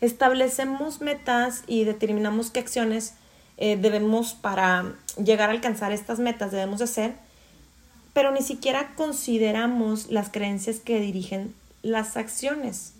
Establecemos 0.00 1.00
metas 1.00 1.64
y 1.66 1.84
determinamos 1.84 2.50
qué 2.50 2.60
acciones 2.60 3.14
eh, 3.58 3.76
debemos 3.76 4.34
para 4.34 4.94
llegar 5.22 5.48
a 5.50 5.52
alcanzar 5.52 5.92
estas 5.92 6.18
metas 6.18 6.50
debemos 6.50 6.78
de 6.78 6.84
hacer, 6.84 7.14
pero 8.12 8.30
ni 8.30 8.42
siquiera 8.42 8.94
consideramos 8.96 10.10
las 10.10 10.30
creencias 10.30 10.78
que 10.80 11.00
dirigen 11.00 11.54
las 11.82 12.16
acciones. 12.16 12.92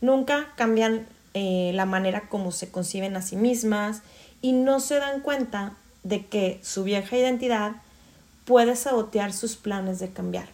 Nunca 0.00 0.52
cambian 0.56 1.06
eh, 1.34 1.72
la 1.74 1.86
manera 1.86 2.28
como 2.28 2.52
se 2.52 2.70
conciben 2.70 3.16
a 3.16 3.22
sí 3.22 3.36
mismas 3.36 4.02
y 4.42 4.52
no 4.52 4.80
se 4.80 4.96
dan 4.96 5.20
cuenta 5.20 5.74
de 6.02 6.24
que 6.26 6.60
su 6.62 6.84
vieja 6.84 7.16
identidad 7.16 7.72
puede 8.44 8.76
sabotear 8.76 9.32
sus 9.32 9.56
planes 9.56 9.98
de 9.98 10.10
cambiar. 10.10 10.48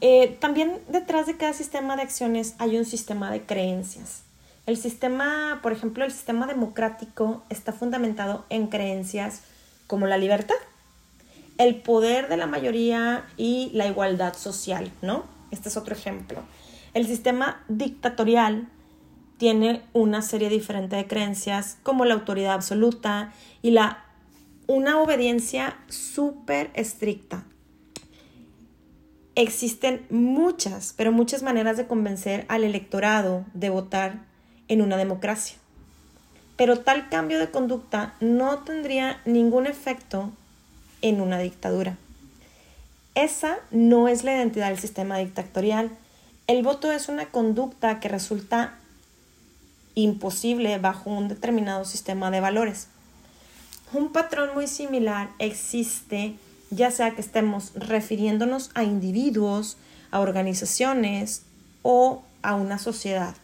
Eh, 0.00 0.36
también 0.40 0.78
detrás 0.88 1.26
de 1.26 1.36
cada 1.36 1.52
sistema 1.52 1.96
de 1.96 2.02
acciones 2.02 2.54
hay 2.58 2.76
un 2.76 2.84
sistema 2.84 3.30
de 3.30 3.42
creencias. 3.42 4.22
El 4.70 4.76
sistema, 4.76 5.58
por 5.64 5.72
ejemplo, 5.72 6.04
el 6.04 6.12
sistema 6.12 6.46
democrático 6.46 7.42
está 7.48 7.72
fundamentado 7.72 8.44
en 8.50 8.68
creencias 8.68 9.42
como 9.88 10.06
la 10.06 10.16
libertad, 10.16 10.54
el 11.58 11.74
poder 11.82 12.28
de 12.28 12.36
la 12.36 12.46
mayoría 12.46 13.24
y 13.36 13.72
la 13.74 13.88
igualdad 13.88 14.34
social, 14.34 14.92
¿no? 15.02 15.24
Este 15.50 15.70
es 15.70 15.76
otro 15.76 15.92
ejemplo. 15.92 16.38
El 16.94 17.04
sistema 17.08 17.64
dictatorial 17.66 18.68
tiene 19.38 19.82
una 19.92 20.22
serie 20.22 20.48
diferente 20.48 20.94
de 20.94 21.08
creencias 21.08 21.76
como 21.82 22.04
la 22.04 22.14
autoridad 22.14 22.52
absoluta 22.52 23.32
y 23.62 23.72
la 23.72 24.04
una 24.68 25.00
obediencia 25.00 25.78
súper 25.88 26.70
estricta. 26.74 27.42
Existen 29.34 30.06
muchas, 30.10 30.94
pero 30.96 31.10
muchas 31.10 31.42
maneras 31.42 31.76
de 31.76 31.88
convencer 31.88 32.44
al 32.46 32.62
electorado 32.62 33.44
de 33.52 33.70
votar 33.70 34.29
en 34.70 34.80
una 34.80 34.96
democracia. 34.96 35.58
Pero 36.56 36.78
tal 36.78 37.10
cambio 37.10 37.38
de 37.38 37.50
conducta 37.50 38.14
no 38.20 38.60
tendría 38.60 39.20
ningún 39.26 39.66
efecto 39.66 40.30
en 41.02 41.20
una 41.20 41.38
dictadura. 41.38 41.98
Esa 43.14 43.58
no 43.70 44.08
es 44.08 44.24
la 44.24 44.34
identidad 44.34 44.68
del 44.68 44.78
sistema 44.78 45.18
dictatorial. 45.18 45.90
El 46.46 46.62
voto 46.62 46.90
es 46.90 47.08
una 47.08 47.26
conducta 47.26 48.00
que 48.00 48.08
resulta 48.08 48.74
imposible 49.94 50.78
bajo 50.78 51.10
un 51.10 51.28
determinado 51.28 51.84
sistema 51.84 52.30
de 52.30 52.40
valores. 52.40 52.86
Un 53.92 54.12
patrón 54.12 54.50
muy 54.54 54.66
similar 54.66 55.28
existe 55.38 56.36
ya 56.70 56.92
sea 56.92 57.10
que 57.16 57.20
estemos 57.20 57.72
refiriéndonos 57.74 58.70
a 58.74 58.84
individuos, 58.84 59.76
a 60.12 60.20
organizaciones 60.20 61.42
o 61.82 62.22
a 62.42 62.54
una 62.54 62.78
sociedad. 62.78 63.34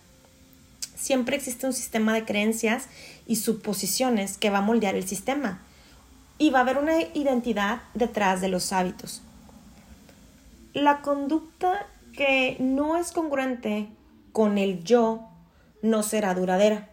Siempre 0.97 1.37
existe 1.37 1.67
un 1.67 1.75
sistema 1.75 2.15
de 2.15 2.25
creencias 2.25 2.89
y 3.27 3.37
suposiciones 3.37 4.39
que 4.39 4.51
va 4.51 4.59
a 4.59 4.63
moldear 4.63 4.97
el 4.97 5.07
sistema 5.07 5.61
y 6.39 6.51
va 6.51 6.61
a 6.61 6.63
haber 6.63 6.79
una 6.79 7.01
identidad 7.15 7.83
detrás 7.95 8.41
de 8.41 8.49
los 8.49 8.73
hábitos. 8.73 9.23
La 10.73 11.03
conducta 11.03 11.87
que 12.13 12.57
no 12.59 12.97
es 12.97 13.13
congruente 13.13 13.89
con 14.33 14.59
el 14.59 14.83
yo 14.85 15.29
no 15.83 16.03
será 16.03 16.35
duradera. 16.35 16.89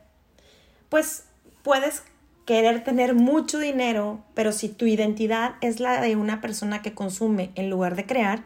Pues 0.89 1.23
puedes 1.63 2.03
querer 2.45 2.83
tener 2.83 3.15
mucho 3.15 3.57
dinero, 3.57 4.21
pero 4.33 4.51
si 4.51 4.69
tu 4.69 4.85
identidad 4.85 5.55
es 5.61 5.79
la 5.79 6.01
de 6.01 6.15
una 6.15 6.41
persona 6.41 6.81
que 6.81 6.93
consume 6.93 7.51
en 7.55 7.69
lugar 7.69 7.95
de 7.95 8.05
crear, 8.05 8.43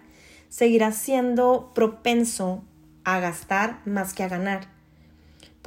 seguirás 0.49 0.95
siendo 0.97 1.71
propenso 1.73 2.63
a 3.03 3.19
gastar 3.19 3.79
más 3.85 4.13
que 4.13 4.23
a 4.23 4.29
ganar. 4.29 4.76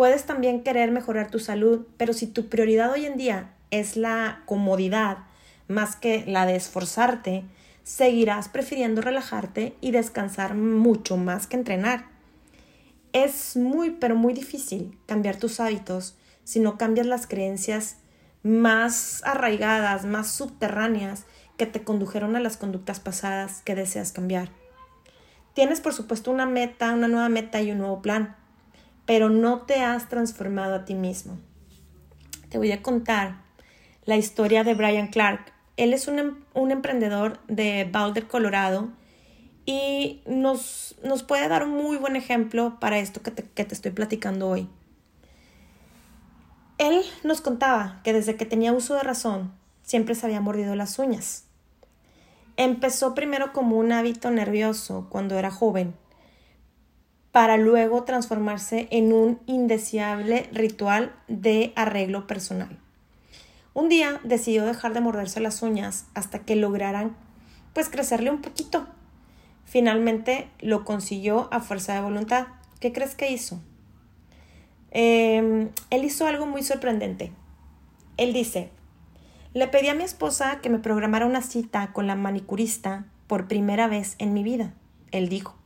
Puedes 0.00 0.25
también 0.25 0.62
querer 0.62 0.92
mejorar 0.92 1.30
tu 1.30 1.38
salud, 1.38 1.87
pero 1.99 2.14
si 2.14 2.26
tu 2.26 2.49
prioridad 2.49 2.90
hoy 2.90 3.04
en 3.04 3.19
día 3.19 3.52
es 3.71 3.99
la 3.99 4.40
comodidad 4.47 5.19
más 5.69 5.95
que 5.95 6.25
la 6.26 6.47
de 6.47 6.57
esforzarte, 6.57 7.45
seguirás 7.83 8.49
prefiriendo 8.49 9.02
relajarte 9.02 9.76
y 9.83 9.90
descansar 9.90 10.54
mucho 10.54 11.19
más 11.19 11.47
que 11.47 11.57
entrenar. 11.57 12.07
Es 13.12 13.59
muy, 13.59 13.90
pero 13.90 14.16
muy 14.16 14.33
difícil 14.33 14.99
cambiar 15.04 15.37
tus 15.37 15.61
hábitos 15.61 16.16
si 16.45 16.61
no 16.61 16.78
cambias 16.78 17.07
las 17.07 17.26
creencias 17.26 17.99
más 18.42 19.21
arraigadas, 19.26 20.07
más 20.07 20.33
subterráneas 20.33 21.26
que 21.59 21.66
te 21.66 21.85
condujeron 21.85 22.37
a 22.37 22.40
las 22.40 22.57
conductas 22.57 23.00
pasadas 23.00 23.61
que 23.66 23.75
deseas 23.75 24.12
cambiar. 24.12 24.49
Tienes 25.52 25.83
por 25.83 25.92
supuesto 25.92 26.30
una 26.30 26.47
meta, 26.47 26.95
una 26.95 27.07
nueva 27.07 27.28
meta 27.28 27.61
y 27.61 27.71
un 27.71 27.76
nuevo 27.76 28.00
plan, 28.00 28.39
pero 29.11 29.29
no 29.29 29.62
te 29.62 29.81
has 29.81 30.09
transformado 30.09 30.76
a 30.76 30.85
ti 30.85 30.95
mismo. 30.95 31.37
Te 32.49 32.59
voy 32.59 32.71
a 32.71 32.81
contar 32.81 33.43
la 34.05 34.17
historia 34.17 34.62
de 34.62 34.75
Brian 34.75 35.09
Clark. 35.09 35.52
Él 35.76 35.95
es 35.95 36.07
un, 36.07 36.21
em, 36.21 36.71
emprendedor 36.71 37.40
de 37.49 37.90
Boulder, 37.93 38.29
Colorado, 38.29 38.90
y 39.67 40.23
nos, 40.26 40.95
nos, 41.02 41.25
puede 41.25 41.49
dar 41.49 41.64
un 41.64 41.71
muy 41.71 41.97
buen 41.97 42.14
ejemplo 42.14 42.79
para 42.79 43.00
esto 43.00 43.21
que 43.21 43.33
te 43.33 43.75
estoy 43.75 43.90
platicando 43.90 44.49
hoy. 44.49 44.69
Él 46.79 47.02
nos 47.25 47.40
contaba 47.40 48.02
que 48.05 48.12
desde 48.12 48.37
que 48.37 48.47
tenía 48.47 48.73
uso 48.73 48.95
de 48.95 49.02
razón 49.02 49.52
siempre 49.83 50.14
se 50.14 50.25
había 50.25 50.40
mordido 50.40 50.76
las 50.76 51.00
uñas. 51.00 51.47
Empezó 52.57 53.17
primero 53.17 53.52
como 53.52 53.76
un 53.76 53.90
hábito 53.90 54.31
nervioso 54.31 55.09
cuando 55.11 55.37
era 55.37 55.50
joven, 55.50 55.97
para 57.33 57.57
luego 57.57 58.03
transformarse 58.05 58.89
en 58.91 59.13
un 59.13 59.39
indeseable 59.47 60.49
ritual 60.53 61.15
de 61.29 61.73
arreglo 61.77 62.27
personal. 62.27 62.79
Un 63.73 63.89
día 63.89 64.21
decidió 64.25 64.67
dejar 64.67 64.95
de 64.95 65.01
morderse 65.01 65.41
las 65.41 65.63
uñas 65.63 66.07
hasta 66.15 66.41
que 66.41 66.57
lograran 66.57 67.17
pues 67.73 67.89
crecerle 67.89 68.31
un 68.31 68.41
poquito. 68.41 68.87
Finalmente 69.65 70.49
lo 70.59 70.85
consiguió 70.85 71.49
a 71.53 71.61
fuerza 71.61 71.95
de 71.95 72.01
voluntad. 72.01 72.49
¿Qué 72.81 72.93
crees 72.93 73.15
que 73.15 73.31
hizo? 73.31 73.61
Em, 74.91 75.71
él 75.91 76.05
hizo 76.05 76.27
algo 76.27 76.47
muy 76.47 76.65
sorprendente. 76.65 77.33
Él 78.17 78.33
dice, 78.33 78.71
le 79.55 79.69
pedí 79.69 79.89
a 79.89 79.95
mi 79.95 80.03
esposa 80.03 80.61
que 80.61 80.69
me 80.69 80.81
programara 80.81 81.27
una 81.27 81.43
cita 81.43 81.93
con 81.93 82.09
la 82.09 82.17
manicurista 82.17 83.07
por 83.29 83.47
primera 83.47 83.87
vez 83.87 84.17
en 84.19 84.35
mi 84.35 84.43
vida. 84.43 84.75
Él 85.13 85.29
dijo, 85.29 85.60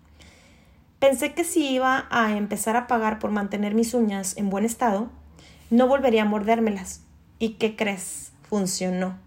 pensé 1.04 1.34
que 1.34 1.44
si 1.44 1.68
iba 1.68 2.06
a 2.08 2.34
empezar 2.34 2.76
a 2.76 2.86
pagar 2.86 3.18
por 3.18 3.30
mantener 3.30 3.74
mis 3.74 3.92
uñas 3.92 4.38
en 4.38 4.48
buen 4.48 4.64
estado, 4.64 5.10
no 5.68 5.86
volvería 5.86 6.22
a 6.22 6.24
mordérmelas. 6.24 7.02
¿Y 7.38 7.56
qué 7.56 7.76
crees? 7.76 8.32
Funcionó. 8.48 9.18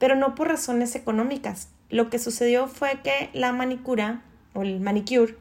Pero 0.00 0.16
no 0.16 0.34
por 0.34 0.48
razones 0.48 0.96
económicas. 0.96 1.68
Lo 1.90 2.10
que 2.10 2.18
sucedió 2.18 2.66
fue 2.66 3.02
que 3.04 3.30
la 3.34 3.52
manicura 3.52 4.24
o 4.52 4.62
el 4.62 4.80
manicure 4.80 5.36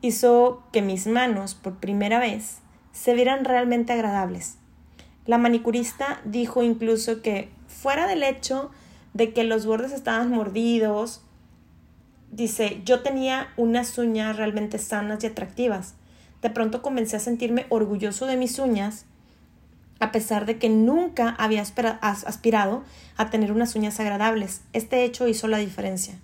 hizo 0.00 0.62
que 0.72 0.80
mis 0.80 1.06
manos 1.06 1.54
por 1.54 1.74
primera 1.80 2.18
vez 2.18 2.60
se 2.92 3.12
vieran 3.12 3.44
realmente 3.44 3.92
agradables. 3.92 4.56
La 5.26 5.36
manicurista 5.36 6.22
dijo 6.24 6.62
incluso 6.62 7.20
que 7.20 7.50
fuera 7.68 8.06
del 8.06 8.22
hecho 8.22 8.70
de 9.12 9.34
que 9.34 9.44
los 9.44 9.66
bordes 9.66 9.92
estaban 9.92 10.30
mordidos, 10.30 11.20
dice, 12.34 12.82
yo 12.84 13.02
tenía 13.02 13.48
unas 13.56 13.96
uñas 13.98 14.36
realmente 14.36 14.78
sanas 14.78 15.22
y 15.22 15.28
atractivas. 15.28 15.94
De 16.42 16.50
pronto 16.50 16.82
comencé 16.82 17.16
a 17.16 17.20
sentirme 17.20 17.66
orgulloso 17.68 18.26
de 18.26 18.36
mis 18.36 18.58
uñas, 18.58 19.06
a 20.00 20.12
pesar 20.12 20.44
de 20.44 20.58
que 20.58 20.68
nunca 20.68 21.30
había 21.38 21.62
aspirado 21.62 22.82
a 23.16 23.30
tener 23.30 23.52
unas 23.52 23.74
uñas 23.74 24.00
agradables. 24.00 24.62
Este 24.72 25.04
hecho 25.04 25.28
hizo 25.28 25.48
la 25.48 25.58
diferencia. 25.58 26.14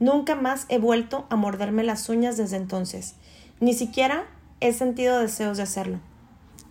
Nunca 0.00 0.34
más 0.34 0.66
he 0.68 0.78
vuelto 0.78 1.26
a 1.30 1.36
morderme 1.36 1.84
las 1.84 2.08
uñas 2.08 2.36
desde 2.36 2.56
entonces. 2.56 3.14
Ni 3.60 3.74
siquiera 3.74 4.24
he 4.60 4.72
sentido 4.72 5.20
deseos 5.20 5.56
de 5.56 5.62
hacerlo 5.62 6.00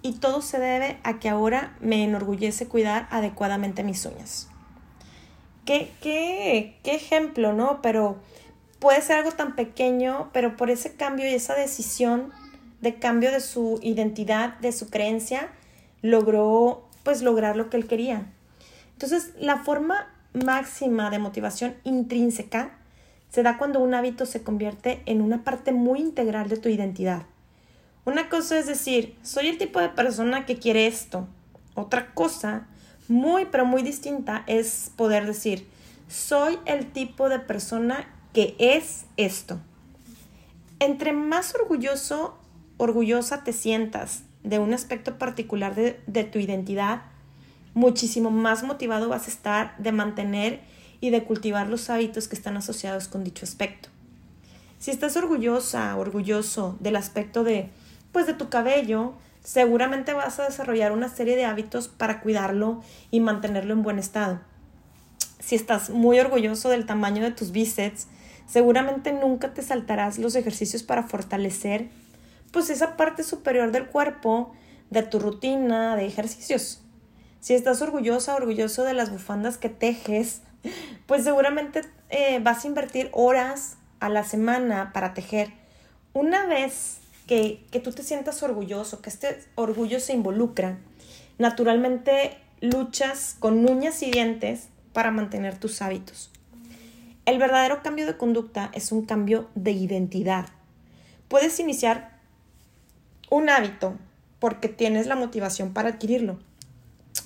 y 0.02 0.14
todo 0.14 0.42
se 0.42 0.60
debe 0.60 0.98
a 1.04 1.20
que 1.20 1.30
ahora 1.30 1.76
me 1.80 2.04
enorgullece 2.04 2.68
cuidar 2.68 3.08
adecuadamente 3.12 3.84
mis 3.84 4.06
uñas. 4.06 4.48
Qué, 5.66 5.92
qué, 6.02 6.78
qué 6.84 6.96
ejemplo, 6.96 7.54
¿no? 7.54 7.82
Pero 7.82 8.18
puede 8.82 9.02
ser 9.04 9.18
algo 9.18 9.32
tan 9.32 9.56
pequeño, 9.56 10.32
pero 10.34 10.58
por 10.58 10.72
ese 10.72 10.96
cambio 10.96 11.30
y 11.30 11.36
esa 11.36 11.54
decisión 11.54 12.34
de 12.82 12.96
cambio 12.96 13.32
de 13.32 13.40
su 13.40 13.80
identidad, 13.84 14.58
de 14.58 14.72
su 14.72 14.90
creencia, 14.90 15.50
logró 16.02 16.84
pues 17.04 17.22
lograr 17.22 17.56
lo 17.56 17.70
que 17.70 17.78
él 17.78 17.88
quería. 17.88 18.26
Entonces, 18.94 19.34
la 19.40 19.58
forma 19.58 20.12
máxima 20.34 21.12
de 21.12 21.20
motivación 21.20 21.76
intrínseca 21.84 22.72
se 23.30 23.44
da 23.44 23.60
cuando 23.60 23.80
un 23.80 23.94
hábito 23.94 24.26
se 24.26 24.42
convierte 24.42 25.04
en 25.06 25.22
una 25.22 25.44
parte 25.44 25.72
muy 25.72 26.00
integral 26.00 26.50
de 26.50 26.58
tu 26.58 26.68
identidad. 26.68 27.22
Una 28.04 28.30
cosa 28.30 28.58
es 28.58 28.66
decir, 28.66 29.16
soy 29.22 29.48
el 29.48 29.60
tipo 29.60 29.80
de 29.80 29.90
persona 29.90 30.48
que 30.48 30.58
quiere 30.58 30.88
esto. 30.88 31.28
Otra 31.76 32.16
cosa, 32.16 32.66
muy 33.08 33.46
pero 33.46 33.64
muy 33.64 33.84
distinta, 33.84 34.44
es 34.48 34.92
poder 34.96 35.28
decir, 35.28 35.68
soy 36.08 36.58
el 36.66 36.92
tipo 36.92 37.30
de 37.30 37.38
persona 37.38 38.08
que 38.34 38.56
es 38.60 39.06
esto. 39.18 39.60
Entre 40.80 41.14
más 41.14 41.54
orgulloso, 41.56 42.38
orgullosa 42.78 43.44
te 43.44 43.54
sientas 43.54 44.24
de 44.44 44.60
un 44.60 44.74
aspecto 44.74 45.18
particular 45.18 45.76
de, 45.76 46.02
de 46.08 46.24
tu 46.24 46.40
identidad, 46.40 47.04
muchísimo 47.74 48.32
más 48.32 48.64
motivado 48.64 49.10
vas 49.10 49.28
a 49.28 49.32
estar 49.32 49.78
de 49.78 49.92
mantener 49.92 50.62
y 51.00 51.10
de 51.10 51.24
cultivar 51.24 51.68
los 51.68 51.90
hábitos 51.90 52.28
que 52.28 52.36
están 52.36 52.58
asociados 52.58 53.08
con 53.08 53.24
dicho 53.24 53.46
aspecto. 53.46 53.90
Si 54.80 54.92
estás 54.92 55.16
orgullosa, 55.16 55.96
orgulloso 55.98 56.78
del 56.80 56.96
aspecto 56.96 57.44
de, 57.44 57.70
pues 58.12 58.26
de 58.26 58.34
tu 58.34 58.50
cabello, 58.50 59.14
seguramente 59.44 60.14
vas 60.14 60.40
a 60.40 60.46
desarrollar 60.46 60.92
una 60.92 61.10
serie 61.10 61.36
de 61.36 61.46
hábitos 61.46 61.88
para 61.88 62.22
cuidarlo 62.22 62.82
y 63.12 63.20
mantenerlo 63.20 63.74
en 63.74 63.84
buen 63.84 64.00
estado. 64.00 64.40
Si 65.40 65.56
estás 65.56 65.90
muy 65.90 66.20
orgulloso 66.20 66.70
del 66.70 66.86
tamaño 66.86 67.24
de 67.24 67.32
tus 67.32 67.52
bíceps, 67.52 68.08
seguramente 68.52 69.14
nunca 69.14 69.54
te 69.54 69.62
saltarás 69.62 70.20
los 70.20 70.36
ejercicios 70.36 70.84
para 70.84 71.04
fortalecer 71.04 71.88
pues 72.52 72.70
esa 72.70 72.98
parte 72.98 73.24
superior 73.24 73.72
del 73.72 73.88
cuerpo 73.88 74.52
de 74.90 75.04
tu 75.04 75.20
rutina 75.20 75.96
de 75.96 76.06
ejercicios. 76.06 76.82
Si 77.40 77.54
estás 77.54 77.82
orgullosa, 77.82 78.36
orgulloso 78.36 78.84
de 78.84 78.94
las 78.94 79.10
bufandas 79.10 79.58
que 79.58 79.70
tejes, 79.70 80.42
pues 81.06 81.24
seguramente 81.24 81.84
eh, 82.10 82.40
vas 82.44 82.66
a 82.66 82.68
invertir 82.68 83.10
horas 83.14 83.78
a 84.02 84.10
la 84.10 84.26
semana 84.26 84.92
para 84.92 85.14
tejer. 85.14 85.54
Una 86.12 86.46
vez 86.46 86.98
que, 87.28 87.66
que 87.72 87.80
tú 87.80 87.94
te 87.94 88.04
sientas 88.04 88.44
orgulloso, 88.44 89.02
que 89.02 89.10
este 89.10 89.42
orgullo 89.56 90.02
se 90.02 90.12
involucra, 90.12 90.78
naturalmente 91.38 92.38
luchas 92.60 93.38
con 93.40 93.66
uñas 93.66 94.04
y 94.04 94.12
dientes 94.12 94.68
para 94.92 95.10
mantener 95.10 95.58
tus 95.58 95.82
hábitos. 95.82 96.32
El 97.26 97.38
verdadero 97.38 97.84
cambio 97.84 98.06
de 98.06 98.18
conducta 98.18 98.72
es 98.74 98.92
un 98.92 99.06
cambio 99.06 99.50
de 99.56 99.72
identidad. 99.72 100.48
Puedes 101.28 101.60
iniciar 101.60 102.20
un 103.30 103.50
hábito 103.50 103.96
porque 104.40 104.68
tienes 104.70 105.08
la 105.08 105.16
motivación 105.16 105.74
para 105.74 105.90
adquirirlo 105.90 106.40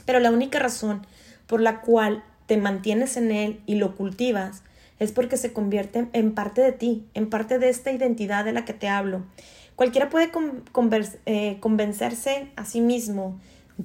pero 0.06 0.20
la 0.20 0.32
única 0.32 0.60
razón 0.60 1.06
por 1.48 1.62
la 1.62 1.82
cual 1.82 2.24
te 2.46 2.58
mantienes 2.58 3.18
en 3.18 3.32
él 3.32 3.62
y 3.66 3.76
lo 3.76 3.96
cultivas 3.96 4.64
es 5.00 5.12
porque 5.12 5.38
se 5.38 5.52
convierte 5.52 6.08
en 6.14 6.34
parte 6.34 6.62
de 6.62 6.72
ti, 6.72 7.06
en 7.14 7.30
parte 7.30 7.60
de 7.60 7.70
esta 7.70 7.92
identidad 7.92 8.46
de 8.46 8.54
la 8.54 8.64
que 8.66 8.74
te 8.74 8.88
hablo. 8.88 9.24
Cualquiera 9.76 10.10
puede 10.10 10.32
eh, 11.26 11.58
convencerse 11.60 12.50
a 12.56 12.64
sí 12.64 12.80
mismo, 12.80 13.38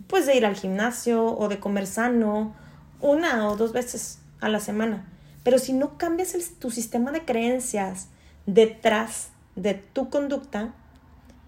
pues 0.07 0.27
de 0.27 0.37
ir 0.37 0.47
al 0.47 0.55
gimnasio 0.55 1.25
o 1.37 1.49
de 1.49 1.59
comer 1.59 1.87
sano 1.87 2.55
una 3.01 3.49
o 3.49 3.57
dos 3.57 3.73
veces 3.73 4.21
a 4.41 4.49
la 4.49 4.61
semana. 4.61 5.05
Pero 5.43 5.59
si 5.59 5.73
no 5.73 5.97
cambias 5.97 6.35
tu 6.59 6.71
sistema 6.71 7.13
de 7.13 7.25
creencias 7.25 8.09
detrás 8.47 9.31
de 9.57 9.75
tu 9.75 10.11
conducta, 10.11 10.75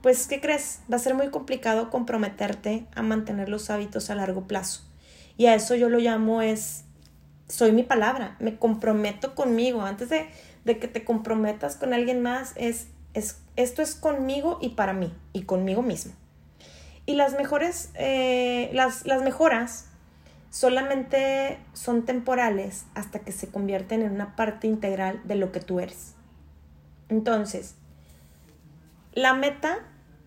pues, 0.02 0.26
¿qué 0.26 0.40
crees? 0.40 0.80
Va 0.90 0.96
a 0.96 1.00
ser 1.00 1.14
muy 1.14 1.30
complicado 1.30 1.90
comprometerte 1.90 2.87
a 2.94 3.02
mantener 3.02 3.49
los 3.49 3.70
hábitos 3.70 4.11
a 4.11 4.14
largo 4.14 4.49
plazo. 4.49 4.82
Y 5.37 5.46
a 5.46 5.54
eso 5.54 5.75
yo 5.76 5.88
lo 5.88 5.99
llamo 5.99 6.42
es, 6.42 6.84
soy 7.49 7.72
mi 7.72 7.84
palabra, 7.84 8.37
me 8.40 8.56
comprometo 8.56 9.34
conmigo. 9.34 9.82
Antes 9.82 10.08
de, 10.08 10.28
que 10.64 10.88
te 10.88 11.04
comprometas 11.04 11.76
con 11.76 11.94
alguien 11.94 12.20
más, 12.20 12.52
es, 12.56 12.88
es, 13.14 13.38
esto 13.56 13.80
es 13.80 13.94
conmigo 13.94 14.58
y 14.61 14.70
para 14.70 14.92
mí, 14.92 15.12
y 15.32 15.42
conmigo 15.42 15.82
mismo. 15.82 16.12
Y 17.06 17.14
las 17.14 17.34
mejores, 17.34 17.90
eh, 17.94 18.70
las, 18.72 19.06
las 19.06 19.22
mejoras 19.22 19.87
solamente 20.52 21.59
son 21.73 22.04
temporales 22.04 22.87
hasta 22.94 23.18
que 23.18 23.32
se 23.32 23.49
convierten 23.49 24.02
en 24.02 24.12
una 24.12 24.37
parte 24.37 24.68
integral 24.68 25.21
de 25.25 25.35
lo 25.35 25.50
que 25.50 25.59
tú 25.59 25.80
eres. 25.80 26.14
Entonces, 27.09 27.75
la 29.12 29.35
meta 29.35 29.81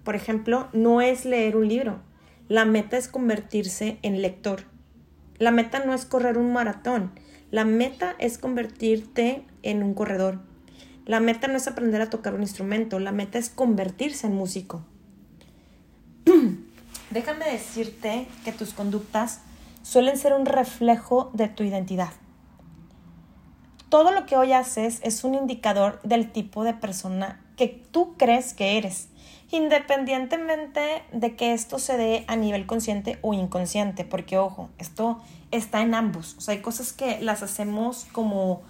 por 0.06 0.15
ejemplo, 0.15 0.69
no 0.71 1.02
es 1.02 1.26
leer 1.26 1.58
un 1.58 1.67
libro. 1.67 1.99
La 2.47 2.63
meta 2.63 2.95
es 2.95 3.08
convertirse 3.10 3.97
en 4.04 4.21
lector. 4.21 4.63
La 5.39 5.49
meta 5.49 5.84
no 5.84 5.93
es 5.95 6.06
correr 6.06 6.38
un 6.38 6.54
maratón. 6.54 7.12
La 7.49 7.65
meta 7.65 8.15
es 8.19 8.38
convertirte 8.38 9.43
en 9.63 9.82
un 9.82 9.95
corredor. 9.95 10.39
La 11.06 11.19
meta 11.19 11.47
no 11.47 11.58
es 11.58 11.67
aprender 11.67 12.02
a 12.02 12.10
tocar 12.12 12.36
un 12.36 12.43
instrumento. 12.43 12.99
La 12.99 13.12
meta 13.12 13.39
es 13.39 13.49
convertirse 13.49 14.28
en 14.28 14.36
músico. 14.36 14.86
Déjame 17.10 17.45
decirte 17.45 18.28
que 18.43 18.52
tus 18.52 18.73
conductas 18.73 19.41
suelen 19.86 20.17
ser 20.17 20.34
un 20.34 20.48
reflejo 20.48 21.30
de 21.34 21.48
tu 21.48 21.62
identidad. 21.63 22.10
Todo 23.89 24.10
lo 24.12 24.26
que 24.26 24.36
hoy 24.36 24.52
haces 24.52 25.00
es 25.04 25.24
un 25.24 25.36
indicador 25.36 26.02
del 26.02 26.32
tipo 26.32 26.63
de 26.63 26.74
persona 26.74 27.39
que 27.56 27.67
tú 27.67 28.15
crees 28.17 28.56
que 28.56 28.80
eres 28.80 29.10
independientemente 29.52 31.04
de 31.12 31.36
que 31.36 31.54
esto 31.54 31.78
se 31.78 31.98
dé 31.98 32.26
a 32.28 32.36
nivel 32.36 32.65
consciente 32.65 33.19
o 33.21 33.36
inconsciente, 33.36 34.04
porque 34.04 34.39
ojo, 34.39 34.69
esto 34.80 35.21
está 35.52 35.82
en 35.82 35.93
ambos. 35.93 36.36
O 36.39 36.41
sea, 36.41 36.56
hay 36.56 36.62
cosas 36.62 36.91
que 36.91 37.21
las 37.21 37.43
hacemos 37.43 38.08
como 38.12 38.63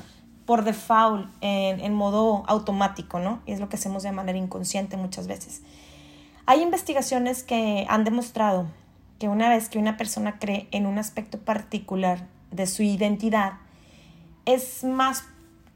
por 0.45 0.65
default, 0.65 1.28
en, 1.39 1.80
en 1.80 1.93
modo 1.93 2.43
automático, 2.47 3.19
¿no? 3.19 3.41
Y 3.45 3.54
es 3.54 3.62
lo 3.62 3.69
que 3.69 3.78
hacemos 3.78 4.04
de 4.04 4.12
manera 4.12 4.38
inconsciente 4.38 4.97
muchas 4.97 5.28
veces. 5.28 5.62
Hay 6.45 6.62
investigaciones 6.62 7.41
que 7.41 7.88
han 7.89 8.04
demostrado 8.04 8.67
que 9.19 9.28
una 9.30 9.49
vez 9.49 9.69
que 9.69 9.80
una 9.80 9.97
persona 9.97 10.39
cree 10.39 10.67
en 10.71 10.86
un 10.86 10.97
aspecto 10.97 11.39
particular 11.39 12.28
de 12.51 12.67
su 12.67 12.84
identidad, 12.84 13.54
es 14.45 14.84
más 14.84 15.23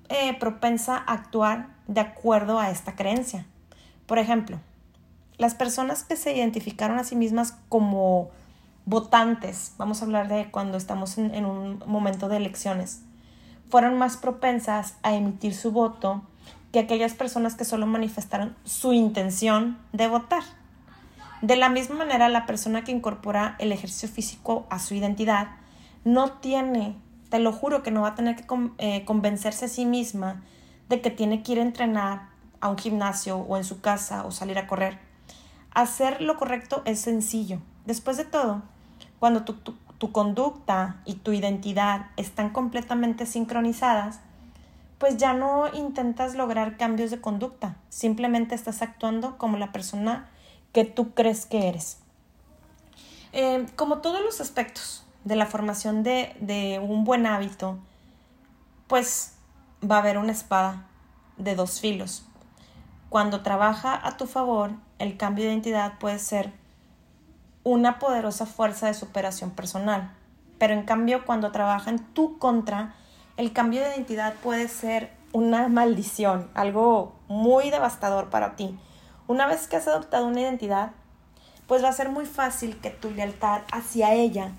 eh, 0.10 0.38
propensa 0.39 0.97
a 0.97 1.13
actuar 1.13 1.67
de 1.88 2.02
acuerdo 2.02 2.60
a 2.60 2.69
esta 2.69 2.95
creencia. 2.95 3.45
Por 4.06 4.19
ejemplo, 4.19 4.60
las 5.38 5.56
personas 5.56 6.04
que 6.04 6.15
se 6.15 6.36
identificaron 6.36 6.99
a 6.99 7.04
sí 7.04 7.15
mismas 7.15 7.58
como 7.69 8.30
votantes, 8.86 9.73
vamos 9.78 10.02
a 10.02 10.06
hablar 10.06 10.28
de 10.28 10.49
cuando 10.52 10.78
estamos 10.78 11.17
en, 11.17 11.45
un 11.45 11.84
momento 11.86 12.28
de 12.28 12.38
elecciones, 12.38 13.02
fueron 13.69 13.97
más 13.97 14.17
propensas 14.17 14.95
a 15.04 15.13
emitir 15.13 15.54
su 15.54 15.71
voto 15.71 16.23
que 16.71 16.80
aquellas 16.80 17.13
personas 17.13 17.56
que 17.56 17.65
solo 17.65 17.86
manifestaron 17.86 18.56
su 18.63 18.93
intención 18.93 19.78
de 19.93 20.08
votar. 20.08 20.43
De 21.41 21.56
la 21.56 21.69
misma 21.69 21.95
manera, 21.95 22.30
la 22.30 22.45
persona 22.45 22.84
que 22.84 22.91
incorpora 22.91 23.56
el 23.60 23.71
ejercicio 23.71 24.10
físico 24.10 24.65
a 24.69 24.80
su 24.80 24.93
identidad 24.93 25.49
no 26.04 26.34
tiene, 26.34 26.95
te 27.30 27.39
lo 27.39 27.52
juro 27.52 27.84
que 27.84 27.91
no 27.91 28.02
va 28.02 28.10
a 28.10 28.15
tener 28.15 28.36
que 28.36 28.45
eh, 28.78 29.06
convencerse 29.06 29.65
a 29.65 29.69
sí 29.69 29.86
misma 29.86 30.43
de 30.89 31.02
que 31.02 31.12
tiene 31.12 31.43
que 31.43 31.54
ir 31.54 31.60
a 31.60 31.63
entrenar 31.63 32.30
a 32.60 32.69
un 32.69 32.78
gimnasio 32.78 33.38
o 33.38 33.58
en 33.58 33.63
su 33.63 33.80
casa 33.80 34.25
o 34.25 34.32
salir 34.32 34.58
a 34.58 34.67
correr 34.67 35.10
hacer 35.73 36.21
lo 36.21 36.38
correcto 36.38 36.82
es 36.86 36.99
sencillo. 36.99 37.60
Después 37.86 38.17
de 38.17 38.25
todo, 38.25 38.62
cuando 39.19 39.43
tu, 39.43 39.78
conducta 40.12 41.02
y 41.06 41.15
tu 41.15 41.34
identidad 41.34 42.08
están 42.15 42.52
completamente 42.52 43.25
sincronizadas, 43.25 44.21
pues 44.97 45.17
ya 45.17 45.34
no 45.34 45.73
intentas 45.73 46.36
lograr 46.36 46.78
cambios 46.78 47.12
de 47.12 47.21
conducta, 47.21 47.78
simplemente 47.89 48.56
estás 48.56 48.82
actuando 48.82 49.38
como 49.38 49.58
la 49.58 49.71
persona 49.71 50.30
que 50.73 50.86
tú 50.86 51.13
crees 51.13 51.45
que 51.45 51.67
eres. 51.67 51.99
Eh, 53.32 53.65
como 53.75 53.99
todos 53.99 54.21
los 54.21 54.41
aspectos 54.41 55.05
de 55.23 55.36
la 55.36 55.45
formación 55.45 56.03
de, 56.03 56.36
de 56.39 56.79
un 56.79 57.03
buen 57.03 57.25
hábito, 57.25 57.77
pues 58.88 59.34
va 59.84 59.97
a 59.97 59.99
haber 59.99 60.17
una 60.17 60.32
espada 60.32 60.88
de 61.38 61.55
dos 61.55 61.79
filos. 61.79 62.25
Cuando 63.10 63.41
trabaja 63.41 63.99
a 64.08 64.17
tu 64.17 64.27
favor, 64.27 64.71
el 64.99 65.17
cambio 65.17 65.45
de 65.45 65.51
identidad 65.51 65.97
puede 65.99 66.19
ser 66.19 66.51
una 67.63 67.99
poderosa 67.99 68.45
fuerza 68.45 68.88
de 68.88 68.93
superación 68.93 69.51
personal. 69.51 70.12
Pero 70.58 70.73
en 70.73 70.84
cambio, 70.84 71.25
cuando 71.25 71.51
trabaja 71.51 71.89
en 71.89 71.99
tu 71.99 72.38
contra, 72.38 72.95
el 73.38 73.53
cambio 73.53 73.82
de 73.82 73.95
identidad 73.95 74.34
puede 74.36 74.67
ser 74.67 75.12
una 75.32 75.67
maldición, 75.69 76.49
algo 76.53 77.15
muy 77.27 77.69
devastador 77.69 78.29
para 78.29 78.55
ti. 78.55 78.77
Una 79.29 79.45
vez 79.45 79.67
que 79.67 79.75
has 79.75 79.87
adoptado 79.87 80.25
una 80.25 80.41
identidad, 80.41 80.89
pues 81.67 81.83
va 81.83 81.89
a 81.89 81.93
ser 81.93 82.09
muy 82.09 82.25
fácil 82.25 82.79
que 82.81 82.89
tu 82.89 83.11
lealtad 83.11 83.61
hacia 83.71 84.15
ella 84.15 84.53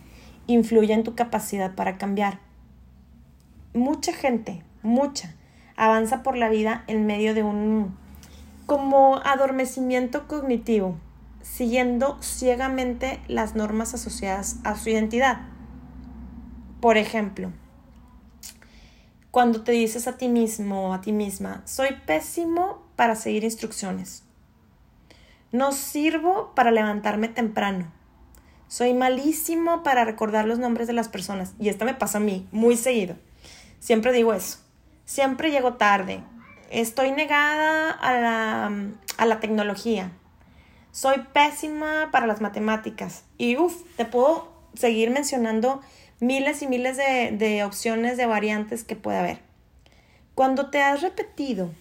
influya 0.46 0.94
en 0.94 1.02
tu 1.02 1.16
capacidad 1.16 1.74
para 1.74 1.98
cambiar. 1.98 2.38
Mucha 3.74 4.12
gente, 4.12 4.62
mucha, 4.82 5.34
avanza 5.74 6.22
por 6.22 6.36
la 6.36 6.48
vida 6.48 6.84
en 6.86 7.04
medio 7.04 7.34
de 7.34 7.42
un 7.42 7.98
como 8.66 9.16
adormecimiento 9.24 10.28
cognitivo, 10.28 10.94
siguiendo 11.42 12.16
ciegamente 12.22 13.20
las 13.26 13.56
normas 13.56 13.92
asociadas 13.92 14.58
a 14.62 14.76
su 14.76 14.90
identidad. 14.90 15.40
Por 16.80 16.96
ejemplo, 16.96 17.50
cuando 19.32 19.64
te 19.64 19.72
dices 19.72 20.06
a 20.06 20.16
ti 20.16 20.28
mismo 20.28 20.90
o 20.90 20.92
a 20.92 21.00
ti 21.00 21.10
misma, 21.10 21.62
soy 21.64 21.88
pésimo 22.06 22.84
para 22.94 23.16
seguir 23.16 23.42
instrucciones. 23.42 24.29
No 25.52 25.72
sirvo 25.72 26.52
para 26.54 26.70
levantarme 26.70 27.28
temprano. 27.28 27.92
Soy 28.68 28.94
malísimo 28.94 29.82
para 29.82 30.04
recordar 30.04 30.46
los 30.46 30.58
nombres 30.58 30.86
de 30.86 30.92
las 30.92 31.08
personas. 31.08 31.54
Y 31.58 31.68
esto 31.68 31.84
me 31.84 31.94
pasa 31.94 32.18
a 32.18 32.20
mí 32.20 32.48
muy 32.52 32.76
seguido. 32.76 33.16
Siempre 33.80 34.12
digo 34.12 34.32
eso. 34.32 34.58
siempre 35.10 35.50
llego 35.50 35.74
tarde, 35.74 36.22
estoy 36.70 37.10
negada 37.10 37.90
a 37.90 38.12
la, 38.12 38.72
a 39.16 39.26
la 39.26 39.40
tecnología, 39.40 40.12
soy 40.92 41.18
pésima 41.32 42.10
para 42.12 42.28
las 42.28 42.40
matemáticas 42.40 43.24
y 43.36 43.56
uff, 43.56 43.74
te 43.96 44.04
puedo 44.04 44.52
seguir 44.74 45.10
mencionando 45.10 45.80
miles 46.20 46.62
y 46.62 46.68
miles 46.68 46.96
de, 46.96 47.32
de 47.36 47.64
opciones, 47.64 48.16
de 48.18 48.26
variantes 48.26 48.84
que 48.84 48.94
puede 48.94 49.18
haber. 49.18 49.40
Cuando 50.36 50.70
te 50.70 50.80
has 50.80 51.02
repetido 51.02 51.72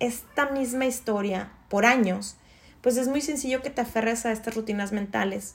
esta 0.00 0.46
misma 0.46 0.86
historia 0.86 1.52
por 1.68 1.86
años, 1.86 2.36
pues 2.82 2.96
es 2.98 3.08
muy 3.08 3.22
sencillo 3.22 3.62
que 3.62 3.70
te 3.70 3.80
aferres 3.80 4.26
a 4.26 4.32
estas 4.32 4.54
rutinas 4.54 4.92
mentales 4.92 5.54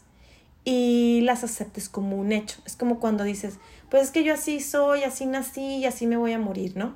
y 0.63 1.21
las 1.21 1.43
aceptes 1.43 1.87
como 1.87 2.17
un 2.17 2.31
hecho. 2.31 2.57
Es 2.65 2.75
como 2.75 2.99
cuando 2.99 3.23
dices, 3.23 3.59
pues 3.89 4.03
es 4.03 4.11
que 4.11 4.23
yo 4.23 4.33
así 4.33 4.59
soy, 4.59 5.03
así 5.03 5.25
nací 5.25 5.77
y 5.77 5.85
así 5.85 6.07
me 6.07 6.17
voy 6.17 6.33
a 6.33 6.39
morir, 6.39 6.75
¿no? 6.75 6.95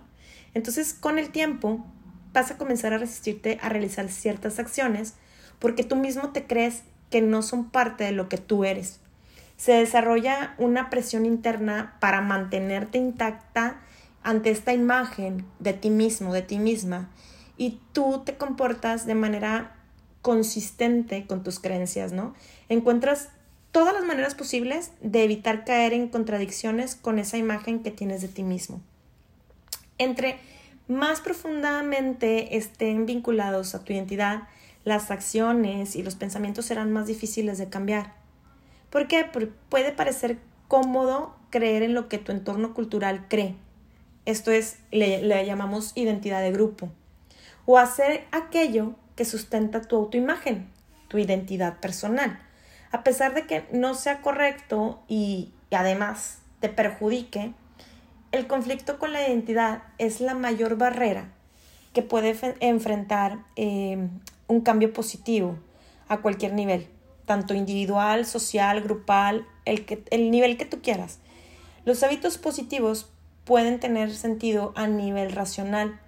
Entonces, 0.54 0.94
con 0.94 1.20
el 1.20 1.30
tiempo, 1.30 1.86
vas 2.34 2.52
a 2.52 2.58
comenzar 2.58 2.94
a 2.94 2.98
resistirte 2.98 3.60
a 3.62 3.70
realizar 3.70 4.10
ciertas 4.10 4.60
acciones 4.60 5.13
porque 5.60 5.84
tú 5.84 5.96
mismo 5.96 6.30
te 6.30 6.48
crees 6.48 6.84
que 7.10 7.22
no 7.22 7.41
son 7.41 7.70
parte 7.70 8.04
de 8.04 8.12
lo 8.12 8.30
que 8.30 8.38
tú 8.38 8.65
eres. 8.65 9.00
Se 9.58 9.74
desarrolla 9.74 10.56
una 10.58 10.89
presión 10.89 11.26
interna 11.26 11.96
para 12.00 12.22
mantenerte 12.22 12.98
intacta 12.98 13.80
ante 14.24 14.50
esta 14.50 14.74
imagen 14.74 15.46
de 15.60 15.74
ti 15.74 15.89
mismo, 15.89 16.34
de 16.34 16.41
ti 16.41 16.58
misma, 16.58 17.10
y 17.58 17.80
tú 17.91 18.24
te 18.26 18.38
comportas 18.38 19.06
de 19.06 19.15
manera 19.15 19.76
consistente 20.22 21.26
con 21.26 21.44
tus 21.44 21.60
creencias, 21.60 22.14
¿no? 22.14 22.34
Encuentras 22.70 23.30
todas 23.72 23.94
las 23.94 24.04
maneras 24.04 24.36
posibles 24.36 24.92
de 25.02 25.24
evitar 25.24 25.66
caer 25.66 25.94
en 25.94 26.10
contradicciones 26.10 26.96
con 26.96 27.20
esa 27.20 27.38
imagen 27.38 27.82
que 27.82 27.92
tienes 27.92 28.22
de 28.22 28.28
ti 28.28 28.44
mismo. 28.44 28.82
Entre 29.98 30.38
más 30.88 31.22
profundamente 31.22 32.58
estén 32.58 33.06
vinculados 33.06 33.76
a 33.76 33.84
tu 33.84 33.94
identidad, 33.94 34.44
las 34.84 35.12
acciones 35.12 35.96
y 35.96 36.04
los 36.04 36.16
pensamientos 36.16 36.66
serán 36.66 36.92
más 36.92 37.08
difíciles 37.08 37.58
de 37.58 37.70
cambiar. 37.70 38.14
¿Por 38.90 39.08
qué? 39.08 39.26
Porque 39.32 39.52
puede 39.70 39.92
parecer 39.92 40.40
cómodo 40.68 41.36
creer 41.50 41.84
en 41.84 41.94
lo 41.94 42.10
que 42.10 42.18
tu 42.18 42.32
entorno 42.32 42.74
cultural 42.74 43.28
cree. 43.30 43.56
Esto 44.26 44.52
es, 44.52 44.80
le, 44.92 45.22
le 45.22 45.46
llamamos 45.46 45.94
identidad 45.96 46.42
de 46.42 46.52
grupo. 46.52 46.90
O 47.66 47.78
hacer 47.78 48.26
aquello 48.32 48.96
sustenta 49.26 49.82
tu 49.82 49.96
autoimagen, 49.96 50.70
tu 51.08 51.18
identidad 51.18 51.80
personal. 51.80 52.40
A 52.92 53.04
pesar 53.04 53.34
de 53.34 53.48
que 53.48 53.66
no 53.72 53.96
sea 53.96 54.22
correcto 54.22 55.02
y, 55.08 55.54
además 55.72 56.40
te 56.60 56.70
perjudique, 56.70 57.54
el 58.32 58.48
conflicto 58.48 59.00
con 59.00 59.14
la 59.14 59.28
identidad 59.28 59.84
es 59.98 60.22
la 60.22 60.34
mayor 60.34 60.78
barrera 60.78 61.32
que 61.94 62.02
puede 62.02 62.36
enfrentar 62.60 63.40
eh, 63.56 64.08
un 64.48 64.62
cambio 64.62 64.94
positivo 64.94 65.58
a 66.08 66.18
cualquier 66.18 66.54
nivel, 66.54 66.88
tanto 67.26 67.54
individual, 67.54 68.26
social, 68.26 68.82
grupal, 68.82 69.46
el, 69.66 69.86
que, 69.86 70.04
el 70.12 70.32
nivel 70.32 70.58
que 70.58 70.66
tú 70.66 70.82
quieras. 70.82 71.20
Los 71.86 72.04
hábitos 72.04 72.38
positivos 72.38 73.10
pueden 73.46 73.80
tener 73.80 74.14
sentido 74.14 74.74
a 74.76 74.88
nivel 74.88 75.32
racional, 75.32 76.00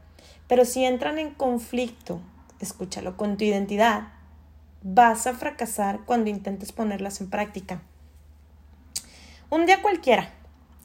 pero 0.47 0.65
si 0.65 0.85
entran 0.85 1.19
en 1.19 1.33
conflicto, 1.33 2.21
escúchalo, 2.63 3.17
con 3.17 3.37
tu 3.37 3.43
identidad, 3.43 4.09
vas 4.81 5.27
a 5.27 5.33
fracasar 5.33 6.01
cuando 6.05 6.29
intentes 6.29 6.71
ponerlas 6.71 7.21
en 7.21 7.29
práctica. 7.29 7.81
Un 9.49 9.65
día 9.65 9.81
cualquiera, 9.81 10.29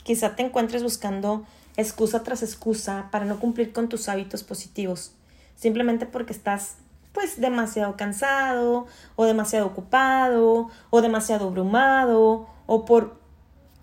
quizá 0.05 0.37
te 0.37 0.43
encuentres 0.43 0.83
buscando 0.83 1.47
excusa 1.77 2.23
tras 2.23 2.43
excusa 2.43 3.09
para 3.11 3.25
no 3.25 3.41
cumplir 3.41 3.73
con 3.73 3.89
tus 3.89 4.09
hábitos 4.09 4.43
positivos, 4.43 5.13
simplemente 5.55 6.07
porque 6.07 6.33
estás 6.33 6.77
pues 7.13 7.41
demasiado 7.41 7.97
cansado 7.97 8.87
o 9.17 9.25
demasiado 9.25 9.67
ocupado 9.67 10.71
o 10.91 11.01
demasiado 11.01 11.49
abrumado 11.49 12.47
o 12.67 12.85
por 12.85 13.19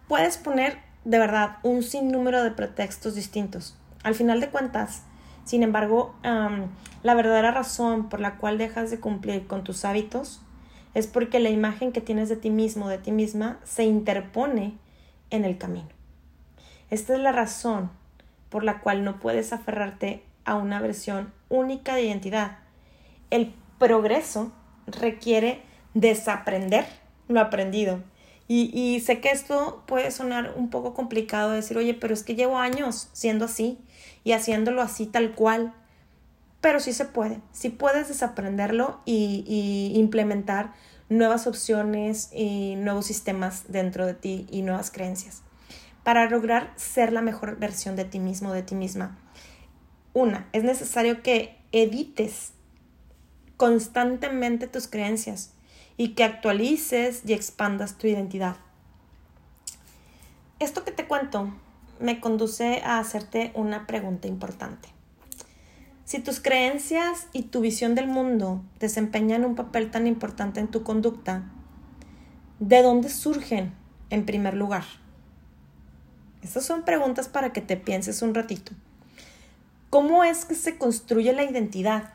puedes 0.08 0.38
poner 0.38 0.78
de 1.04 1.20
verdad 1.20 1.58
un 1.64 1.84
sinnúmero 1.84 2.44
de 2.44 2.52
pretextos 2.52 3.16
distintos. 3.16 3.76
Al 4.04 4.16
final 4.16 4.40
de 4.40 4.50
cuentas, 4.50 5.04
sin 5.46 5.64
embargo, 5.64 6.16
la 6.24 7.14
verdadera 7.14 7.52
razón 7.52 8.10
por 8.10 8.20
la 8.20 8.36
cual 8.38 8.58
dejas 8.58 8.92
de 8.92 9.00
cumplir 9.00 9.48
con 9.48 9.64
tus 9.64 9.86
hábitos 9.86 10.42
es 10.96 11.08
porque 11.08 11.40
la 11.40 11.50
imagen 11.50 11.92
que 11.92 12.02
tienes 12.02 12.30
de 12.30 12.36
ti 12.36 12.50
mismo, 12.50 12.90
de 12.90 12.98
ti 12.98 13.12
misma, 13.12 13.60
se 13.64 13.84
interpone 13.84 14.74
en 15.30 15.46
el 15.46 15.58
camino. 15.58 15.90
Esta 16.90 17.14
es 17.14 17.20
la 17.20 17.32
razón 17.32 17.92
por 18.50 18.64
la 18.64 18.80
cual 18.80 19.04
no 19.04 19.20
puedes 19.20 19.54
aferrarte 19.54 20.24
a 20.46 20.56
una 20.56 20.82
versión 20.82 21.32
única 21.50 21.96
de 21.96 22.04
identidad. 22.04 22.60
El 23.30 23.54
progreso 23.78 24.52
requiere 24.88 25.62
desaprender 25.94 26.86
lo 27.28 27.40
aprendido 27.42 28.00
y, 28.48 29.00
sé 29.00 29.22
que 29.22 29.32
esto 29.32 29.84
puede 29.88 30.12
sonar 30.12 30.54
un 30.56 30.70
poco 30.70 30.94
complicado 30.94 31.50
decir, 31.50 31.78
oye, 31.78 31.96
pero 31.96 32.14
es 32.14 32.24
que 32.24 32.36
llevo 32.36 32.60
años 32.60 33.10
siendo 33.12 33.46
así 33.46 33.80
y 34.24 34.34
haciéndolo 34.34 34.84
así 34.84 35.08
tal 35.08 35.34
cual. 35.34 35.74
Pero 36.62 36.80
sí 36.80 36.94
se 36.94 37.06
puede, 37.06 37.40
sí 37.52 37.70
puedes 37.70 38.08
desaprenderlo 38.08 39.02
y, 39.06 39.44
y 39.48 40.00
implementar 40.00 40.74
nuevas 41.10 41.48
opciones 41.48 42.30
y 42.34 42.76
nuevos 42.76 43.08
sistemas 43.08 43.64
dentro 43.68 44.06
de 44.06 44.14
ti 44.14 44.48
y 44.52 44.62
nuevas 44.62 44.92
creencias 44.92 45.42
para 46.04 46.30
lograr 46.30 46.72
ser 46.76 47.12
la 47.14 47.22
mejor 47.22 47.58
versión 47.58 47.96
de 47.96 48.06
ti 48.06 48.20
mismo, 48.20 48.54
de 48.54 48.62
ti 48.62 48.76
misma. 48.76 49.18
Una, 50.14 50.48
es 50.54 50.64
necesario 50.64 51.24
que 51.24 51.58
edites 51.72 52.54
constantemente 53.58 54.68
tus 54.68 54.88
creencias 54.88 55.55
y 55.98 56.10
que 56.10 56.24
actualices 56.24 57.22
y 57.26 57.34
expandas 57.34 57.98
tu 57.98 58.08
identidad. 58.08 58.58
Esto 60.60 60.84
que 60.84 60.92
te 60.92 61.08
cuento 61.08 61.54
me 62.00 62.20
conduce 62.20 62.82
a 62.84 63.00
hacerte 63.00 63.52
una 63.56 63.88
pregunta 63.88 64.28
importante. 64.28 64.90
Si 66.06 66.20
tus 66.20 66.40
creencias 66.40 67.28
y 67.34 67.44
tu 67.44 67.62
visión 67.62 67.96
del 67.96 68.08
mundo 68.08 68.62
desempeñan 68.80 69.44
un 69.44 69.56
papel 69.56 69.90
tan 69.90 70.06
importante 70.06 70.60
en 70.60 70.68
tu 70.68 70.84
conducta, 70.84 71.44
¿de 72.60 72.82
dónde 72.84 73.10
surgen 73.10 73.74
en 74.10 74.26
primer 74.26 74.54
lugar? 74.56 74.84
Estas 76.44 76.64
son 76.64 76.84
preguntas 76.84 77.28
para 77.28 77.52
que 77.54 77.62
te 77.62 77.76
pienses 77.76 78.22
un 78.22 78.36
ratito. 78.36 78.74
¿Cómo 79.90 80.24
es 80.24 80.46
que 80.46 80.54
se 80.54 80.78
construye 80.78 81.34
la 81.34 81.44
identidad? 81.44 82.14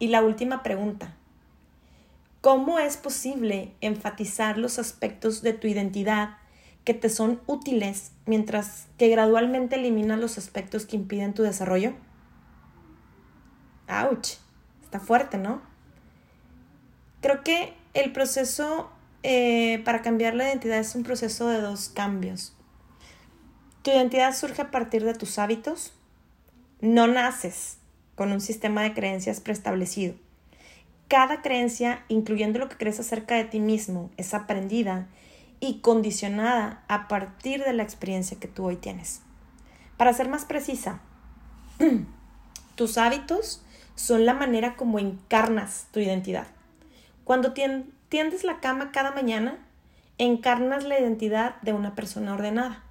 Y 0.00 0.08
la 0.08 0.22
última 0.22 0.64
pregunta, 0.64 1.14
¿Cómo 2.42 2.80
es 2.80 2.96
posible 2.96 3.72
enfatizar 3.80 4.58
los 4.58 4.80
aspectos 4.80 5.42
de 5.42 5.52
tu 5.52 5.68
identidad 5.68 6.38
que 6.84 6.92
te 6.92 7.08
son 7.08 7.40
útiles 7.46 8.10
mientras 8.26 8.88
que 8.98 9.06
gradualmente 9.06 9.76
eliminas 9.76 10.18
los 10.18 10.38
aspectos 10.38 10.84
que 10.84 10.96
impiden 10.96 11.34
tu 11.34 11.44
desarrollo? 11.44 11.94
¡Auch! 13.86 14.26
Está 14.82 14.98
fuerte, 14.98 15.38
¿no? 15.38 15.62
Creo 17.20 17.44
que 17.44 17.74
el 17.94 18.10
proceso 18.10 18.90
eh, 19.22 19.80
para 19.84 20.02
cambiar 20.02 20.34
la 20.34 20.48
identidad 20.48 20.80
es 20.80 20.96
un 20.96 21.04
proceso 21.04 21.48
de 21.48 21.60
dos 21.60 21.90
cambios. 21.90 22.56
Tu 23.82 23.92
identidad 23.92 24.34
surge 24.34 24.62
a 24.62 24.72
partir 24.72 25.04
de 25.04 25.14
tus 25.14 25.38
hábitos. 25.38 25.92
No 26.80 27.06
naces 27.06 27.78
con 28.16 28.32
un 28.32 28.40
sistema 28.40 28.82
de 28.82 28.94
creencias 28.94 29.38
preestablecido 29.38 30.16
cada 31.12 31.42
creencia, 31.42 32.06
incluyendo 32.08 32.58
lo 32.58 32.70
que 32.70 32.78
crees 32.78 32.98
acerca 32.98 33.34
de 33.34 33.44
ti 33.44 33.60
mismo, 33.60 34.10
es 34.16 34.32
aprendida 34.32 35.08
y 35.60 35.80
condicionada 35.80 36.84
a 36.88 37.06
partir 37.06 37.62
de 37.62 37.74
la 37.74 37.82
experiencia 37.82 38.40
que 38.40 38.48
tú 38.48 38.64
hoy 38.64 38.76
tienes. 38.76 39.20
Para 39.98 40.14
ser 40.14 40.30
más 40.30 40.46
precisa, 40.46 41.02
tus 42.76 42.96
hábitos 42.96 43.62
son 43.94 44.24
la 44.24 44.32
manera 44.32 44.74
como 44.74 44.98
encarnas 44.98 45.86
tu 45.90 46.00
identidad. 46.00 46.46
Cuando 47.24 47.52
tiendes 47.52 48.42
la 48.42 48.60
cama 48.60 48.90
cada 48.90 49.10
mañana, 49.10 49.58
encarnas 50.16 50.84
la 50.84 50.98
identidad 50.98 51.60
de 51.60 51.74
una 51.74 51.94
persona 51.94 52.32
ordenada. 52.32 52.84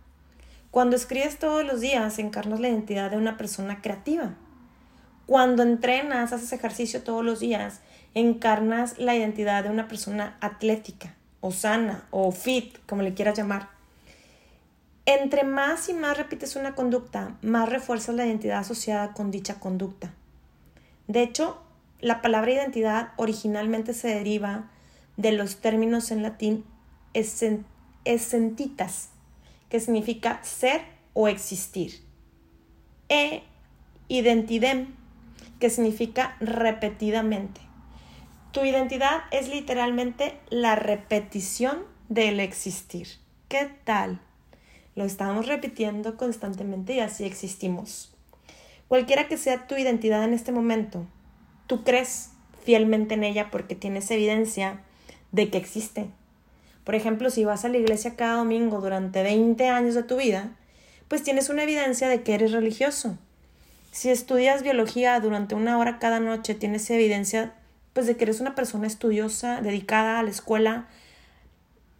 Cuando 0.69 0.95
escribes 0.95 1.39
todos 1.39 1.65
los 1.65 1.81
días, 1.81 2.19
encarnas 2.19 2.59
la 2.59 2.69
identidad 2.69 3.09
de 3.09 3.17
una 3.17 3.37
persona 3.37 3.81
creativa. 3.81 4.35
Cuando 5.25 5.63
entrenas, 5.63 6.33
haces 6.33 6.53
ejercicio 6.53 7.01
todos 7.01 7.25
los 7.25 7.39
días, 7.39 7.81
encarnas 8.13 8.97
la 8.97 9.15
identidad 9.15 9.63
de 9.63 9.69
una 9.69 9.87
persona 9.87 10.37
atlética 10.41 11.15
o 11.39 11.51
sana 11.51 12.07
o 12.11 12.31
fit, 12.31 12.77
como 12.85 13.01
le 13.01 13.13
quieras 13.13 13.37
llamar. 13.37 13.69
Entre 15.05 15.43
más 15.43 15.89
y 15.89 15.93
más 15.93 16.17
repites 16.17 16.55
una 16.55 16.75
conducta, 16.75 17.37
más 17.41 17.67
refuerzas 17.69 18.15
la 18.15 18.25
identidad 18.25 18.59
asociada 18.59 19.13
con 19.13 19.31
dicha 19.31 19.59
conducta. 19.59 20.13
De 21.07 21.23
hecho, 21.23 21.61
la 21.99 22.21
palabra 22.21 22.51
identidad 22.51 23.09
originalmente 23.17 23.93
se 23.93 24.09
deriva 24.09 24.69
de 25.17 25.31
los 25.31 25.57
términos 25.57 26.11
en 26.11 26.23
latín 26.23 26.65
esentitas, 27.13 29.09
que 29.69 29.79
significa 29.79 30.43
ser 30.43 30.81
o 31.13 31.27
existir. 31.27 32.01
e 33.11 33.43
identidem, 34.07 34.87
que 35.59 35.69
significa 35.69 36.37
repetidamente. 36.39 37.59
Tu 38.51 38.65
identidad 38.65 39.21
es 39.31 39.47
literalmente 39.47 40.37
la 40.49 40.75
repetición 40.75 41.85
del 42.09 42.41
existir. 42.41 43.07
¿Qué 43.47 43.69
tal? 43.85 44.19
Lo 44.93 45.05
estamos 45.05 45.47
repitiendo 45.47 46.17
constantemente 46.17 46.93
y 46.93 46.99
así 46.99 47.23
existimos. 47.23 48.13
Cualquiera 48.89 49.29
que 49.29 49.37
sea 49.37 49.67
tu 49.67 49.75
identidad 49.77 50.25
en 50.25 50.33
este 50.33 50.51
momento, 50.51 51.05
tú 51.65 51.85
crees 51.85 52.31
fielmente 52.65 53.13
en 53.13 53.23
ella 53.23 53.49
porque 53.51 53.73
tienes 53.75 54.11
evidencia 54.11 54.81
de 55.31 55.49
que 55.49 55.57
existe. 55.57 56.07
Por 56.83 56.95
ejemplo, 56.95 57.29
si 57.29 57.45
vas 57.45 57.63
a 57.63 57.69
la 57.69 57.77
iglesia 57.77 58.17
cada 58.17 58.35
domingo 58.35 58.81
durante 58.81 59.23
20 59.23 59.69
años 59.69 59.95
de 59.95 60.03
tu 60.03 60.17
vida, 60.17 60.57
pues 61.07 61.23
tienes 61.23 61.47
una 61.47 61.63
evidencia 61.63 62.09
de 62.09 62.21
que 62.21 62.33
eres 62.33 62.51
religioso. 62.51 63.17
Si 63.91 64.09
estudias 64.09 64.61
biología 64.61 65.17
durante 65.21 65.55
una 65.55 65.77
hora 65.77 65.99
cada 65.99 66.19
noche, 66.19 66.53
tienes 66.53 66.89
evidencia 66.89 67.53
pues 67.93 68.07
de 68.07 68.15
que 68.15 68.23
eres 68.23 68.39
una 68.39 68.55
persona 68.55 68.87
estudiosa, 68.87 69.61
dedicada 69.61 70.19
a 70.19 70.23
la 70.23 70.29
escuela, 70.29 70.87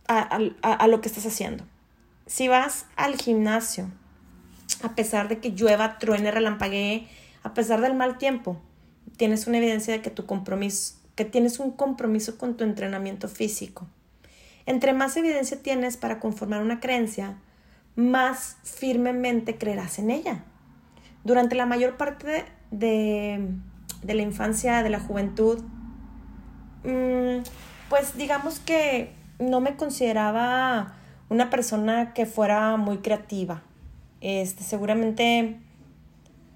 a, 0.08 0.88
lo 0.88 1.02
que 1.02 1.08
estás 1.08 1.26
haciendo. 1.26 1.64
Si 2.26 2.48
vas 2.48 2.86
al 2.96 3.16
gimnasio, 3.16 3.90
a 4.84 4.96
pesar 4.96 5.28
de 5.28 5.40
que 5.40 5.52
llueva, 5.52 5.98
truene, 6.00 6.32
relampaguee, 6.32 7.08
a 7.44 7.54
pesar 7.54 7.82
del 7.82 7.94
mal 7.94 8.18
tiempo, 8.18 8.60
tienes 9.18 9.48
una 9.48 9.58
evidencia 9.58 9.94
de 9.94 10.02
que 10.02 10.10
tu 10.10 10.26
compromiso, 10.26 10.96
que 11.16 11.26
tienes 11.26 11.60
un 11.60 11.72
compromiso 11.72 12.38
con 12.38 12.58
tu 12.58 12.64
entrenamiento 12.64 13.28
físico. 13.28 13.88
Entre 14.66 14.94
más 14.94 15.18
evidencia 15.18 15.62
tienes 15.62 15.98
para 15.98 16.20
conformar 16.20 16.62
una 16.62 16.80
creencia, 16.80 17.38
más 17.96 18.58
firmemente 18.64 19.58
creerás 19.58 20.00
en 20.00 20.12
ella. 20.12 20.44
Durante 21.24 21.56
la 21.56 21.66
mayor 21.66 21.98
parte 21.98 22.46
de, 22.72 23.50
de 24.04 24.14
la 24.14 24.22
infancia, 24.22 24.84
de 24.84 24.90
la 24.90 25.00
juventud, 25.00 25.62
pues 26.84 28.18
digamos 28.18 28.60
que 28.60 29.12
no 29.40 29.60
me 29.60 29.76
consideraba 29.76 30.96
una 31.30 31.50
persona 31.50 32.14
que 32.14 32.26
fuera 32.26 32.78
muy 32.78 32.98
creativa. 32.98 33.64
Este, 34.22 34.64
seguramente 34.64 35.58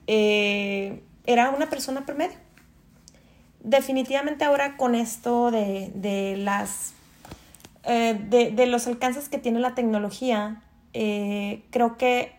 eh, 0.08 1.02
era 1.26 1.50
una 1.50 1.70
persona 1.70 2.06
promedio. 2.06 2.38
Definitivamente 3.62 4.46
ahora 4.46 4.78
con 4.78 4.94
esto 4.94 5.50
de, 5.50 6.36
las 6.38 6.94
eh, 7.84 8.20
de, 8.30 8.66
los 8.68 8.86
alcances 8.86 9.28
que 9.28 9.40
tiene 9.40 9.60
la 9.60 9.74
tecnología, 9.74 10.62
eh, 10.94 11.64
creo 11.72 11.98
que 11.98 12.34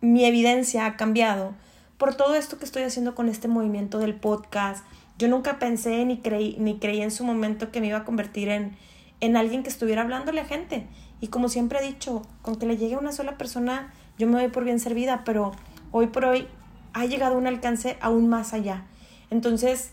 mi 0.00 0.24
evidencia 0.24 0.84
ha 0.84 0.96
cambiado 0.96 1.54
por 1.96 2.14
todo 2.14 2.34
esto 2.34 2.58
que 2.58 2.66
estoy 2.66 2.82
haciendo 2.82 3.14
con 3.14 3.28
este 3.30 3.48
movimiento 3.48 3.98
del 3.98 4.14
podcast, 4.14 4.84
yo 5.18 5.28
nunca 5.28 5.58
pensé 5.58 6.04
ni 6.04 6.18
creí, 6.18 6.56
ni 6.58 6.78
creí 6.78 7.00
en 7.00 7.10
su 7.10 7.24
momento 7.24 7.70
que 7.70 7.80
me 7.80 7.88
iba 7.88 7.98
a 7.98 8.04
convertir 8.04 8.48
en, 8.48 8.76
en 9.20 9.36
alguien 9.36 9.62
que 9.62 9.68
estuviera 9.68 10.02
hablándole 10.02 10.40
a 10.40 10.44
gente. 10.44 10.86
Y 11.20 11.28
como 11.28 11.48
siempre 11.48 11.78
he 11.78 11.86
dicho, 11.86 12.22
con 12.42 12.56
que 12.56 12.66
le 12.66 12.76
llegue 12.76 12.96
a 12.96 12.98
una 12.98 13.12
sola 13.12 13.38
persona, 13.38 13.92
yo 14.18 14.26
me 14.26 14.34
doy 14.34 14.48
por 14.48 14.64
bien 14.64 14.78
servida, 14.78 15.22
pero 15.24 15.52
hoy 15.90 16.08
por 16.08 16.26
hoy 16.26 16.48
ha 16.92 17.06
llegado 17.06 17.38
un 17.38 17.46
alcance 17.46 17.96
aún 18.00 18.28
más 18.28 18.52
allá. 18.52 18.84
Entonces, 19.30 19.90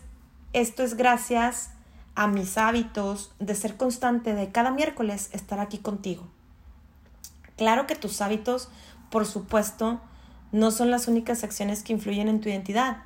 esto 0.52 0.84
es 0.84 0.96
gracias 0.96 1.72
a 2.16 2.28
mis 2.28 2.58
hábitos 2.58 3.34
de 3.40 3.56
ser 3.56 3.78
constante, 3.78 4.34
de 4.34 4.52
cada 4.52 4.72
miércoles 4.72 5.30
estar 5.32 5.60
aquí 5.60 5.78
contigo. 5.78 6.28
Claro 7.58 7.88
que 7.88 7.96
tus 7.96 8.22
hábitos, 8.22 8.70
por 9.10 9.26
supuesto, 9.26 10.02
no 10.52 10.72
son 10.72 10.92
las 10.92 11.08
únicas 11.08 11.44
acciones 11.44 11.82
que 11.82 11.94
influyen 11.94 12.28
en 12.28 12.42
tu 12.42 12.50
identidad 12.50 12.98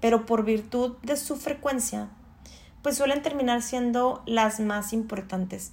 pero 0.00 0.26
por 0.26 0.44
virtud 0.44 0.96
de 1.02 1.16
su 1.16 1.36
frecuencia, 1.36 2.08
pues 2.82 2.96
suelen 2.96 3.22
terminar 3.22 3.62
siendo 3.62 4.22
las 4.26 4.60
más 4.60 4.92
importantes. 4.92 5.72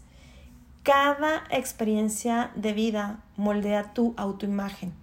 Cada 0.84 1.44
experiencia 1.50 2.52
de 2.56 2.74
vida 2.74 3.20
moldea 3.36 3.94
tu 3.94 4.13
autoimagen, 4.18 4.94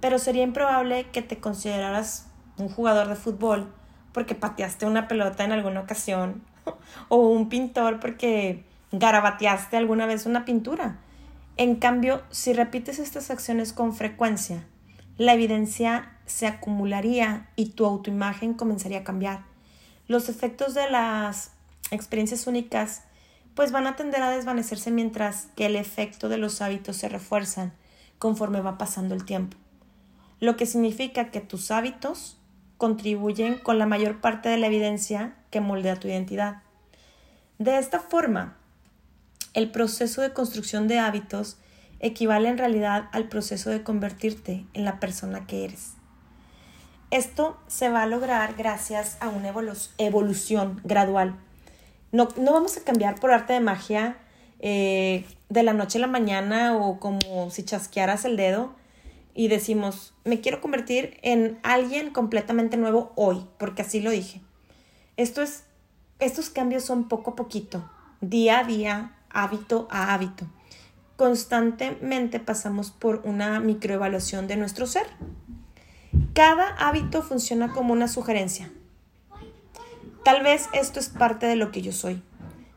pero 0.00 0.18
sería 0.18 0.42
improbable 0.42 1.08
que 1.10 1.22
te 1.22 1.38
consideraras 1.38 2.28
un 2.58 2.68
jugador 2.68 3.08
de 3.08 3.16
fútbol 3.16 3.72
porque 4.12 4.34
pateaste 4.34 4.86
una 4.86 5.08
pelota 5.08 5.44
en 5.44 5.52
alguna 5.52 5.80
ocasión 5.80 6.42
o 7.08 7.16
un 7.16 7.48
pintor 7.48 8.00
porque 8.00 8.64
garabateaste 8.92 9.76
alguna 9.76 10.06
vez 10.06 10.26
una 10.26 10.44
pintura. 10.44 10.98
En 11.56 11.76
cambio, 11.76 12.22
si 12.30 12.52
repites 12.52 12.98
estas 12.98 13.30
acciones 13.30 13.72
con 13.72 13.94
frecuencia, 13.94 14.64
la 15.18 15.34
evidencia 15.34 16.16
se 16.32 16.46
acumularía 16.46 17.48
y 17.56 17.70
tu 17.70 17.84
autoimagen 17.84 18.54
comenzaría 18.54 19.00
a 19.00 19.04
cambiar. 19.04 19.44
Los 20.08 20.28
efectos 20.28 20.74
de 20.74 20.90
las 20.90 21.52
experiencias 21.90 22.46
únicas 22.46 23.02
pues 23.54 23.70
van 23.70 23.86
a 23.86 23.96
tender 23.96 24.22
a 24.22 24.30
desvanecerse 24.30 24.90
mientras 24.90 25.48
que 25.56 25.66
el 25.66 25.76
efecto 25.76 26.30
de 26.30 26.38
los 26.38 26.62
hábitos 26.62 26.96
se 26.96 27.10
refuerzan 27.10 27.72
conforme 28.18 28.62
va 28.62 28.78
pasando 28.78 29.14
el 29.14 29.26
tiempo. 29.26 29.58
Lo 30.40 30.56
que 30.56 30.64
significa 30.64 31.30
que 31.30 31.40
tus 31.40 31.70
hábitos 31.70 32.38
contribuyen 32.78 33.58
con 33.58 33.78
la 33.78 33.86
mayor 33.86 34.20
parte 34.20 34.48
de 34.48 34.56
la 34.56 34.68
evidencia 34.68 35.36
que 35.50 35.60
moldea 35.60 36.00
tu 36.00 36.08
identidad. 36.08 36.62
De 37.58 37.78
esta 37.78 38.00
forma, 38.00 38.56
el 39.52 39.70
proceso 39.70 40.22
de 40.22 40.32
construcción 40.32 40.88
de 40.88 40.98
hábitos 40.98 41.58
equivale 42.00 42.48
en 42.48 42.58
realidad 42.58 43.10
al 43.12 43.28
proceso 43.28 43.68
de 43.68 43.82
convertirte 43.82 44.66
en 44.72 44.84
la 44.84 44.98
persona 44.98 45.46
que 45.46 45.64
eres. 45.64 45.92
Esto 47.12 47.58
se 47.66 47.90
va 47.90 48.04
a 48.04 48.06
lograr 48.06 48.54
gracias 48.56 49.18
a 49.20 49.28
una 49.28 49.52
evolución 49.98 50.80
gradual. 50.82 51.36
No, 52.10 52.28
vamos 52.38 52.78
a 52.78 52.84
cambiar 52.84 53.20
por 53.20 53.32
arte 53.32 53.52
de 53.52 53.60
magia 53.60 54.16
eh, 54.60 55.26
de 55.50 55.62
la 55.62 55.74
noche 55.74 55.98
a 55.98 56.00
la 56.00 56.06
mañana 56.06 56.74
o 56.74 56.98
como 56.98 57.50
si 57.50 57.64
chasquearas 57.64 58.24
el 58.24 58.38
dedo 58.38 58.72
y 59.34 59.48
decimos, 59.48 60.14
me 60.24 60.40
quiero 60.40 60.62
convertir 60.62 61.18
en 61.20 61.58
alguien 61.62 62.14
completamente 62.14 62.78
nuevo 62.78 63.12
hoy, 63.14 63.46
porque 63.58 63.82
así 63.82 64.00
lo 64.00 64.10
dije. 64.10 64.40
Esto 65.18 65.42
es, 65.42 65.64
estos 66.18 66.48
cambios 66.48 66.82
son 66.82 67.08
poco 67.08 67.32
a 67.32 67.36
poquito, 67.36 67.90
día 68.22 68.60
a 68.60 68.64
día, 68.64 69.16
hábito 69.28 69.86
a 69.90 70.14
hábito 70.14 70.46
constantemente 71.16 72.40
pasamos 72.40 72.90
por 72.90 73.20
una 73.24 73.60
microevaluación 73.60 74.48
de 74.48 74.56
nuestro 74.56 74.88
ser. 74.88 75.06
Cada 76.34 76.68
hábito 76.76 77.22
funciona 77.22 77.72
como 77.72 77.92
una 77.92 78.08
sugerencia. 78.08 78.70
Tal 80.24 80.42
vez 80.42 80.68
esto 80.72 81.00
es 81.00 81.08
parte 81.08 81.46
de 81.46 81.56
lo 81.56 81.70
que 81.72 81.82
yo 81.82 81.92
soy. 81.92 82.22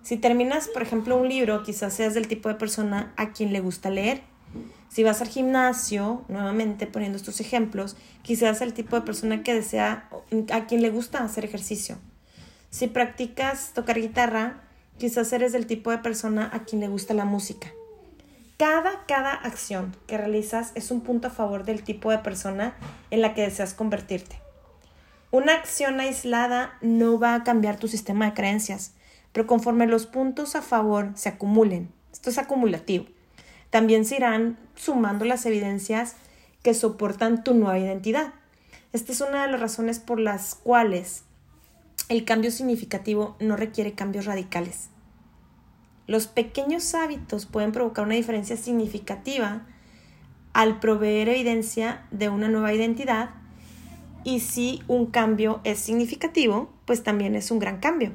Si 0.01 0.17
terminas, 0.17 0.67
por 0.67 0.81
ejemplo, 0.81 1.17
un 1.17 1.29
libro, 1.29 1.63
quizás 1.63 1.93
seas 1.93 2.13
del 2.13 2.27
tipo 2.27 2.49
de 2.49 2.55
persona 2.55 3.13
a 3.17 3.31
quien 3.31 3.53
le 3.53 3.59
gusta 3.59 3.89
leer. 3.89 4.21
Si 4.89 5.03
vas 5.03 5.21
al 5.21 5.27
gimnasio, 5.27 6.23
nuevamente 6.27 6.87
poniendo 6.87 7.17
estos 7.17 7.39
ejemplos, 7.39 7.97
quizás 8.21 8.61
el 8.61 8.73
tipo 8.73 8.95
de 8.95 9.01
persona 9.01 9.43
que 9.43 9.53
desea, 9.53 10.09
a 10.51 10.65
quien 10.65 10.81
le 10.81 10.89
gusta 10.89 11.23
hacer 11.23 11.45
ejercicio. 11.45 11.97
Si 12.69 12.87
practicas 12.87 13.71
tocar 13.73 13.99
guitarra, 13.99 14.61
quizás 14.97 15.31
eres 15.33 15.53
del 15.53 15.65
tipo 15.65 15.91
de 15.91 15.97
persona 15.97 16.49
a 16.53 16.63
quien 16.63 16.81
le 16.81 16.87
gusta 16.87 17.13
la 17.13 17.25
música. 17.25 17.71
Cada, 18.57 19.05
cada 19.05 19.33
acción 19.33 19.97
que 20.07 20.17
realizas 20.17 20.71
es 20.75 20.89
un 20.89 21.01
punto 21.01 21.27
a 21.27 21.31
favor 21.31 21.65
del 21.65 21.83
tipo 21.83 22.09
de 22.09 22.19
persona 22.19 22.73
en 23.11 23.21
la 23.21 23.33
que 23.33 23.41
deseas 23.41 23.73
convertirte. 23.73 24.39
Una 25.29 25.55
acción 25.55 25.99
aislada 25.99 26.77
no 26.79 27.19
va 27.19 27.35
a 27.35 27.43
cambiar 27.43 27.77
tu 27.77 27.89
sistema 27.89 28.27
de 28.27 28.33
creencias, 28.33 28.93
pero 29.33 29.45
conforme 29.45 29.87
los 29.87 30.05
puntos 30.05 30.55
a 30.55 30.61
favor 30.61 31.11
se 31.15 31.27
acumulen, 31.27 31.91
esto 32.13 32.29
es 32.29 32.37
acumulativo, 32.37 33.07
también 33.69 34.05
se 34.05 34.15
irán 34.15 34.57
sumando 34.75 35.25
las 35.25 35.45
evidencias 35.45 36.15
que 36.63 36.73
soportan 36.73 37.43
tu 37.43 37.53
nueva 37.53 37.77
identidad. 37.77 38.33
Esta 38.93 39.11
es 39.11 39.19
una 39.19 39.45
de 39.45 39.51
las 39.51 39.59
razones 39.59 39.99
por 39.99 40.21
las 40.21 40.55
cuales 40.55 41.23
el 42.07 42.23
cambio 42.23 42.51
significativo 42.51 43.35
no 43.41 43.57
requiere 43.57 43.91
cambios 43.91 44.23
radicales. 44.23 44.87
Los 46.07 46.27
pequeños 46.27 46.93
hábitos 46.93 47.45
pueden 47.45 47.71
provocar 47.71 48.05
una 48.05 48.15
diferencia 48.15 48.57
significativa 48.57 49.63
al 50.53 50.79
proveer 50.79 51.29
evidencia 51.29 52.05
de 52.11 52.29
una 52.29 52.47
nueva 52.47 52.73
identidad 52.73 53.31
y 54.23 54.39
si 54.39 54.83
un 54.87 55.07
cambio 55.07 55.61
es 55.63 55.79
significativo, 55.79 56.71
pues 56.85 57.03
también 57.03 57.35
es 57.35 57.51
un 57.51 57.59
gran 57.59 57.79
cambio. 57.79 58.11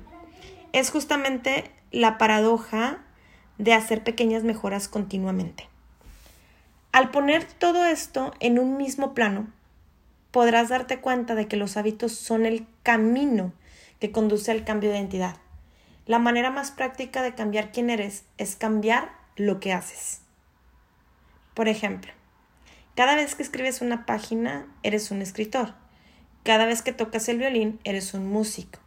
Es 0.72 0.90
justamente 0.90 1.70
la 1.90 2.18
paradoja 2.18 2.98
de 3.59 3.74
hacer 3.74 4.03
pequeñas 4.05 4.42
mejoras 4.42 4.88
continuamente. 4.88 5.68
Al 6.92 7.11
poner 7.11 7.44
todo 7.44 7.85
esto 7.85 8.33
en 8.40 8.59
un 8.59 8.76
mismo 8.76 9.14
plano, 9.14 9.48
podrás 10.31 10.68
darte 10.68 11.00
cuenta 11.00 11.35
de 11.35 11.46
que 11.46 11.57
los 11.57 11.76
hábitos 11.76 12.12
son 12.12 12.46
el 12.46 12.66
camino 12.83 13.53
que 14.00 14.11
conduce 14.11 14.50
al 14.50 14.64
cambio 14.64 14.90
de 14.90 14.96
identidad. 14.96 15.37
La 16.11 16.18
manera 16.18 16.51
más 16.51 16.73
práctica 16.73 17.23
de 17.23 17.37
cambiar 17.37 17.70
quién 17.70 17.88
eres 17.88 18.25
es 18.37 18.57
cambiar 18.57 19.12
lo 19.37 19.61
que 19.61 19.73
haces. 19.73 20.23
Por 21.55 21.68
ejemplo, 21.68 22.12
Cada 22.96 23.14
vez 23.14 23.37
que 23.37 23.44
escribes 23.44 23.81
una 23.81 24.07
página, 24.07 24.66
eres 24.83 25.12
un 25.12 25.23
escritor. 25.23 25.75
Cada 26.42 26.66
vez 26.66 26.83
que 26.83 26.92
tocas 26.92 27.29
el 27.29 27.38
violín, 27.38 27.79
eres 27.85 28.12
un 28.12 28.29
músico. 28.29 28.81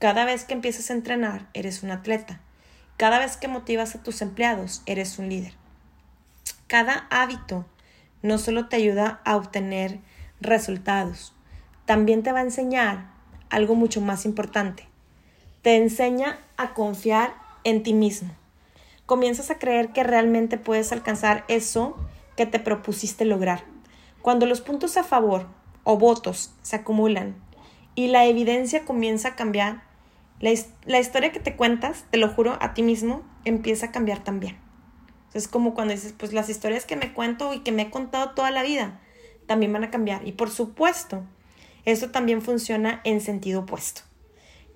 Cada 0.00 0.24
vez 0.24 0.42
que 0.42 0.54
empiezas 0.54 0.90
a 0.90 0.94
entrenar, 0.94 1.48
eres 1.54 1.84
un 1.84 1.92
atleta. 1.92 2.40
Cada 2.96 3.20
vez 3.20 3.36
que 3.36 3.46
motivas 3.46 3.94
a 3.94 4.02
tus 4.02 4.20
empleados, 4.20 4.82
eres 4.84 5.16
un 5.20 5.28
líder. 5.28 5.54
Cada 6.66 7.06
hábito 7.08 7.66
no 8.22 8.36
solo 8.36 8.66
te 8.68 8.74
ayuda 8.74 9.20
a 9.24 9.36
obtener 9.36 10.00
resultados, 10.40 11.36
también 11.84 12.24
te 12.24 12.32
va 12.32 12.40
a 12.40 12.42
enseñar 12.42 13.12
algo 13.48 13.76
mucho 13.76 14.00
más 14.00 14.24
importante. 14.24 14.88
Te 15.64 15.78
enseña 15.78 16.40
a 16.58 16.74
confiar 16.74 17.36
en 17.64 17.82
ti 17.82 17.94
mismo. 17.94 18.28
Comienzas 19.06 19.50
a 19.50 19.58
creer 19.58 19.94
que 19.94 20.02
realmente 20.02 20.58
puedes 20.58 20.92
alcanzar 20.92 21.46
eso 21.48 21.96
que 22.36 22.44
te 22.44 22.58
propusiste 22.58 23.24
lograr. 23.24 23.64
Cuando 24.20 24.44
los 24.44 24.60
puntos 24.60 24.98
a 24.98 25.04
favor 25.04 25.46
o 25.82 25.96
votos 25.96 26.52
se 26.60 26.76
acumulan 26.76 27.34
y 27.94 28.08
la 28.08 28.26
evidencia 28.26 28.84
comienza 28.84 29.28
a 29.28 29.36
cambiar, 29.36 29.84
la, 30.38 30.50
historia 31.00 31.32
que 31.32 31.40
te 31.40 31.56
cuentas, 31.56 32.04
te 32.10 32.18
lo 32.18 32.28
juro, 32.28 32.58
a 32.60 32.74
ti 32.74 32.82
mismo, 32.82 33.22
empieza 33.46 33.86
a 33.86 33.90
cambiar 33.90 34.22
también. 34.22 34.58
Es 35.32 35.48
como 35.48 35.72
cuando 35.72 35.94
dices, 35.94 36.12
pues 36.12 36.34
las 36.34 36.50
historias 36.50 36.84
que 36.84 36.96
me 36.96 37.14
cuento 37.14 37.54
y 37.54 37.60
que 37.60 37.72
me 37.72 37.84
he 37.84 37.90
contado 37.90 38.32
toda 38.32 38.50
la 38.50 38.62
vida 38.62 39.00
también 39.46 39.72
van 39.72 39.84
a 39.84 39.90
cambiar. 39.90 40.28
Y 40.28 40.32
por 40.32 40.50
supuesto, 40.50 41.22
eso 41.86 42.10
también 42.10 42.42
funciona 42.42 43.00
en 43.04 43.22
sentido 43.22 43.60
opuesto. 43.60 44.02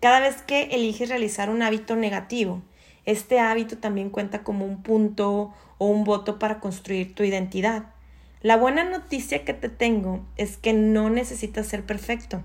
Cada 0.00 0.20
vez 0.20 0.42
que 0.42 0.64
eliges 0.64 1.08
realizar 1.08 1.50
un 1.50 1.62
hábito 1.62 1.96
negativo, 1.96 2.62
este 3.04 3.40
hábito 3.40 3.78
también 3.78 4.10
cuenta 4.10 4.44
como 4.44 4.64
un 4.64 4.82
punto 4.82 5.52
o 5.78 5.86
un 5.86 6.04
voto 6.04 6.38
para 6.38 6.60
construir 6.60 7.14
tu 7.14 7.24
identidad. 7.24 7.86
La 8.40 8.56
buena 8.56 8.84
noticia 8.84 9.44
que 9.44 9.54
te 9.54 9.68
tengo 9.68 10.24
es 10.36 10.56
que 10.56 10.72
no 10.72 11.10
necesitas 11.10 11.66
ser 11.66 11.84
perfecto. 11.84 12.44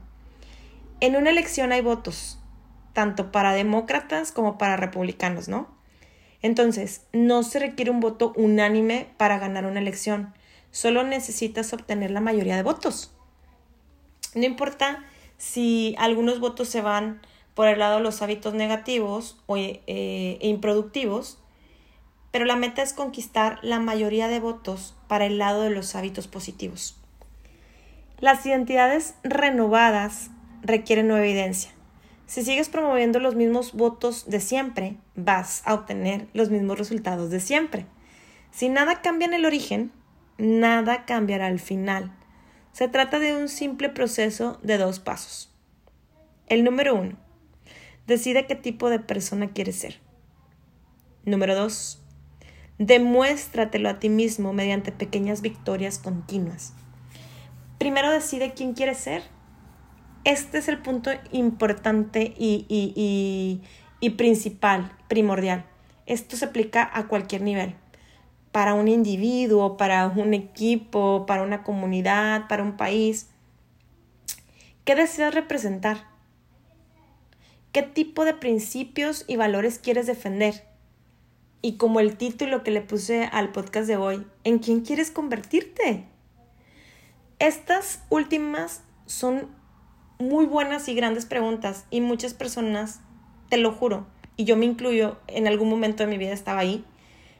En 0.99 1.15
una 1.15 1.29
elección 1.29 1.71
hay 1.71 1.81
votos, 1.81 2.39
tanto 2.93 3.31
para 3.31 3.53
demócratas 3.53 4.31
como 4.31 4.57
para 4.57 4.77
republicanos, 4.77 5.47
¿no? 5.47 5.67
Entonces, 6.41 7.05
no 7.13 7.43
se 7.43 7.59
requiere 7.59 7.91
un 7.91 7.99
voto 7.99 8.33
unánime 8.35 9.09
para 9.17 9.37
ganar 9.37 9.65
una 9.65 9.79
elección, 9.79 10.33
solo 10.71 11.03
necesitas 11.03 11.71
obtener 11.73 12.09
la 12.09 12.21
mayoría 12.21 12.55
de 12.55 12.63
votos. 12.63 13.13
No 14.33 14.45
importa 14.45 15.03
si 15.37 15.95
algunos 15.99 16.39
votos 16.39 16.69
se 16.69 16.81
van 16.81 17.21
por 17.53 17.67
el 17.67 17.79
lado 17.79 17.97
de 17.97 18.03
los 18.03 18.21
hábitos 18.21 18.53
negativos 18.53 19.37
o 19.45 19.57
eh, 19.57 19.81
e 19.87 20.47
improductivos, 20.47 21.39
pero 22.31 22.45
la 22.45 22.55
meta 22.55 22.81
es 22.81 22.93
conquistar 22.93 23.59
la 23.61 23.79
mayoría 23.79 24.27
de 24.27 24.39
votos 24.39 24.95
para 25.07 25.25
el 25.25 25.37
lado 25.37 25.61
de 25.61 25.69
los 25.69 25.95
hábitos 25.95 26.27
positivos. 26.27 26.97
Las 28.19 28.45
identidades 28.45 29.15
renovadas 29.23 30.31
requieren 30.63 31.07
nueva 31.07 31.25
evidencia. 31.25 31.71
Si 32.25 32.43
sigues 32.43 32.69
promoviendo 32.69 33.19
los 33.19 33.35
mismos 33.35 33.73
votos 33.73 34.27
de 34.27 34.39
siempre, 34.39 34.97
vas 35.15 35.61
a 35.65 35.73
obtener 35.73 36.27
los 36.33 36.49
mismos 36.49 36.79
resultados 36.79 37.29
de 37.29 37.39
siempre. 37.39 37.85
Si 38.49 38.69
nada 38.69 39.01
cambia 39.01 39.27
en 39.27 39.33
el 39.33 39.45
origen, 39.45 39.91
nada 40.37 41.05
cambiará 41.05 41.47
al 41.47 41.59
final. 41.59 42.11
Se 42.71 42.87
trata 42.87 43.19
de 43.19 43.35
un 43.35 43.49
simple 43.49 43.89
proceso 43.89 44.57
de 44.63 44.77
dos 44.77 44.99
pasos. 44.99 45.53
El 46.47 46.63
número 46.63 46.95
uno, 46.95 47.17
decide 48.07 48.45
qué 48.47 48.55
tipo 48.55 48.89
de 48.89 48.99
persona 48.99 49.49
quieres 49.49 49.77
ser. 49.77 49.99
Número 51.25 51.55
dos, 51.55 52.01
demuéstratelo 52.77 53.89
a 53.89 53.99
ti 53.99 54.09
mismo 54.09 54.53
mediante 54.53 54.91
pequeñas 54.91 55.41
victorias 55.41 55.99
continuas. 55.99 56.73
Primero 57.77 58.11
decide 58.11 58.53
quién 58.53 58.73
quieres 58.73 58.97
ser 58.97 59.23
este 60.25 60.57
es 60.57 60.69
el 60.69 60.77
punto 60.77 61.11
importante 61.33 62.33
y, 62.37 63.61
principal, 64.15 64.91
primordial. 65.09 65.65
Esto 66.05 66.37
se 66.37 66.45
aplica 66.45 66.89
a 66.93 67.07
cualquier 67.07 67.41
nivel. 67.41 67.75
Para 68.53 68.73
un 68.73 68.87
individuo, 68.87 69.75
para 69.75 70.07
un 70.07 70.33
equipo, 70.33 71.25
para 71.25 71.43
una 71.43 71.63
comunidad, 71.63 72.47
para 72.47 72.63
un 72.63 72.77
país. 72.77 73.31
¿Qué 74.85 74.95
deseas 74.95 75.33
representar? 75.33 76.07
¿Qué 77.73 77.81
tipo 77.81 78.23
de 78.23 78.35
principios 78.35 79.25
y 79.27 79.35
valores 79.35 79.79
quieres 79.79 80.05
defender? 80.05 80.63
Y 81.63 81.77
como 81.77 81.99
el 81.99 82.17
título 82.17 82.63
que 82.63 82.69
le 82.69 82.81
puse 82.81 83.23
al 83.23 83.51
podcast 83.51 83.87
de 83.87 83.97
hoy, 83.97 84.27
¿en 84.43 84.59
quién 84.59 84.81
quieres 84.81 85.09
convertirte? 85.09 86.05
Estas 87.39 88.03
últimas 88.11 88.83
son 89.07 89.47
muy 90.19 90.45
buenas 90.45 90.87
y 90.87 90.93
grandes 90.93 91.25
preguntas 91.25 91.87
y 91.89 92.01
muchas 92.01 92.35
personas, 92.35 92.99
te 93.49 93.57
lo 93.57 93.71
juro, 93.71 94.05
y 94.37 94.43
yo 94.43 94.55
me 94.55 94.65
incluyo, 94.65 95.17
en 95.25 95.47
algún 95.47 95.71
momento 95.71 96.03
de 96.03 96.11
mi 96.11 96.19
vida 96.19 96.33
estaba 96.33 96.59
ahí, 96.59 96.85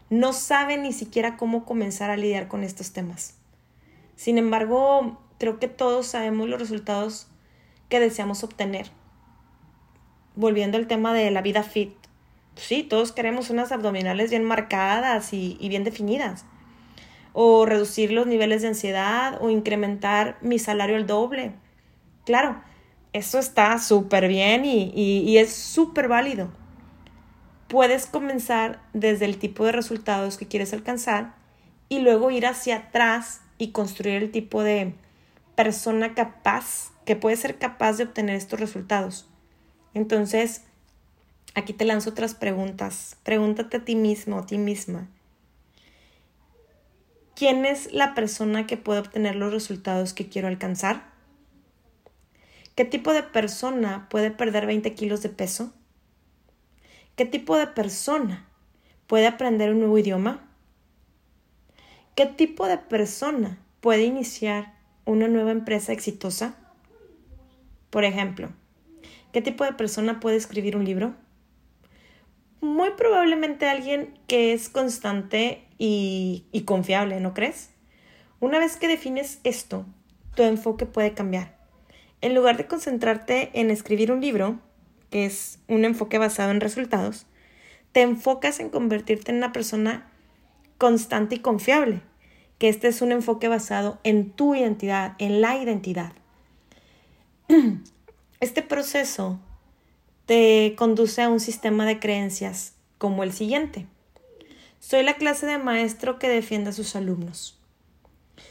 no 0.10 0.34
saben 0.34 0.82
ni 0.82 0.94
siquiera 0.94 1.38
cómo 1.38 1.64
comenzar 1.64 2.10
a 2.10 2.18
lidiar 2.18 2.48
con 2.48 2.64
estos 2.64 2.92
temas. 2.92 3.36
Sin 4.16 4.40
embargo, 4.40 5.22
creo 5.38 5.60
que 5.60 5.68
todos 5.68 6.08
sabemos 6.08 6.50
los 6.50 6.60
resultados 6.60 7.28
que 7.88 8.00
deseamos 8.00 8.44
obtener. 8.44 8.90
Volviendo 10.36 10.78
al 10.78 10.88
tema 10.88 11.14
de 11.14 11.30
la 11.32 11.42
vida 11.42 11.64
fit, 11.64 11.94
sí, 12.56 12.84
todos 12.84 13.12
queremos 13.12 13.50
unas 13.50 13.72
abdominales 13.72 14.30
bien 14.30 14.44
marcadas 14.44 15.34
y, 15.34 15.58
y 15.60 15.70
bien 15.70 15.84
definidas. 15.84 16.46
O 17.34 17.66
reducir 17.66 18.12
los 18.12 18.28
niveles 18.28 18.62
de 18.62 18.70
ansiedad 18.70 19.38
o 19.42 19.50
incrementar 19.50 20.38
mi 20.42 20.60
salario 20.60 20.96
al 20.96 21.08
doble. 21.08 21.54
Claro, 22.26 22.62
eso 23.14 23.38
está 23.38 23.78
súper 23.78 24.28
bien 24.28 24.66
y, 24.66 25.38
es 25.38 25.54
súper 25.54 26.08
válido. 26.08 26.52
Puedes 27.68 28.08
comenzar 28.08 28.82
desde 28.94 29.26
el 29.26 29.38
tipo 29.38 29.66
de 29.66 29.72
resultados 29.72 30.38
que 30.38 30.48
quieres 30.48 30.74
alcanzar 30.74 31.36
y 31.90 32.00
luego 32.00 32.32
ir 32.32 32.48
hacia 32.48 32.78
atrás 32.78 33.42
y 33.60 33.72
construir 33.72 34.16
el 34.16 34.32
tipo 34.32 34.64
de 34.64 34.96
persona 35.56 36.16
capaz, 36.16 36.92
que 37.06 37.16
puede 37.16 37.36
ser 37.36 37.60
capaz 37.60 37.98
de 37.98 38.06
obtener 38.06 38.36
estos 38.36 38.60
resultados. 38.60 39.30
Entonces, 39.94 40.64
aquí 41.56 41.74
te 41.74 41.86
lanzo 41.86 42.12
otras 42.12 42.36
preguntas. 42.36 43.18
Pregúntate 43.24 43.78
a 43.78 43.86
ti 43.86 43.96
mismo, 43.96 44.40
a 44.40 44.46
ti 44.46 44.58
misma. 44.58 45.08
¿Quién 47.36 47.66
es 47.66 47.92
la 47.92 48.14
persona 48.14 48.68
que 48.68 48.78
puede 48.78 49.00
obtener 49.00 49.36
los 49.36 49.52
resultados 49.52 50.14
que 50.14 50.30
quiero 50.30 50.48
alcanzar? 50.48 51.12
¿Qué 52.76 52.86
tipo 52.86 53.14
de 53.14 53.24
persona 53.24 54.08
puede 54.10 54.32
perder 54.32 54.66
20 54.66 54.94
kilos 54.94 55.22
de 55.22 55.30
peso? 55.30 55.74
¿Qué 57.16 57.26
tipo 57.26 57.58
de 57.58 57.68
persona 57.68 58.48
puede 59.08 59.28
aprender 59.28 59.72
un 59.72 59.80
nuevo 59.80 59.98
idioma? 59.98 60.50
¿Qué 62.16 62.26
tipo 62.26 62.68
de 62.68 62.78
persona 62.78 63.60
puede 63.82 64.04
iniciar 64.04 64.74
una 65.06 65.28
nueva 65.28 65.52
empresa 65.52 65.92
exitosa? 65.92 66.56
Por 67.90 68.04
ejemplo, 68.04 68.50
¿qué 69.34 69.42
tipo 69.42 69.66
de 69.66 69.74
persona 69.74 70.22
puede 70.22 70.38
escribir 70.38 70.78
un 70.78 70.86
libro? 70.86 71.16
Muy 72.62 72.92
probablemente 72.92 73.68
alguien 73.68 74.18
que 74.28 74.54
es 74.54 74.70
constante 74.70 75.68
y, 75.78 76.64
confiable, 76.66 77.20
¿no 77.20 77.34
crees? 77.34 77.72
Una 78.40 78.60
vez 78.60 78.78
que 78.78 78.88
defines 78.88 79.42
esto, 79.44 79.86
tu 80.36 80.44
enfoque 80.44 80.86
puede 80.86 81.14
cambiar 81.14 81.62
en 82.24 82.34
lugar 82.36 82.56
de 82.56 82.68
concentrarte 82.68 83.52
en 83.54 83.70
escribir 83.70 84.10
un 84.10 84.22
libro, 84.22 84.58
que 85.10 85.26
es 85.26 85.60
un 85.68 85.84
enfoque 85.84 86.18
basado 86.20 86.52
en 86.52 86.62
resultados, 86.62 87.26
te 87.92 88.02
enfocas 88.02 88.62
en 88.62 88.70
convertirte 88.70 89.32
en 89.32 89.40
una 89.40 89.52
persona 89.52 90.10
constante 90.78 91.36
y 91.36 91.40
confiable, 91.40 92.00
que 92.60 92.70
este 92.70 92.88
es 92.88 93.02
un 93.02 93.12
enfoque 93.12 93.50
basado 93.50 94.00
en 94.06 94.32
tu 94.32 94.56
identidad, 94.56 95.16
en 95.20 95.42
la 95.42 95.58
identidad. 95.58 96.14
Este 98.44 98.62
proceso 98.62 99.40
te 100.26 100.76
conduce 100.76 101.22
a 101.22 101.30
un 101.30 101.40
sistema 101.40 101.86
de 101.86 102.02
creencias 102.02 102.74
como 102.98 103.24
el 103.24 103.32
siguiente. 103.32 103.88
Soy 104.82 105.02
la 105.02 105.14
clase 105.14 105.46
de 105.46 105.58
maestro 105.58 106.20
que 106.20 106.28
defiende 106.28 106.72
a 106.72 106.74
sus 106.74 106.98
alumnos. 106.98 107.58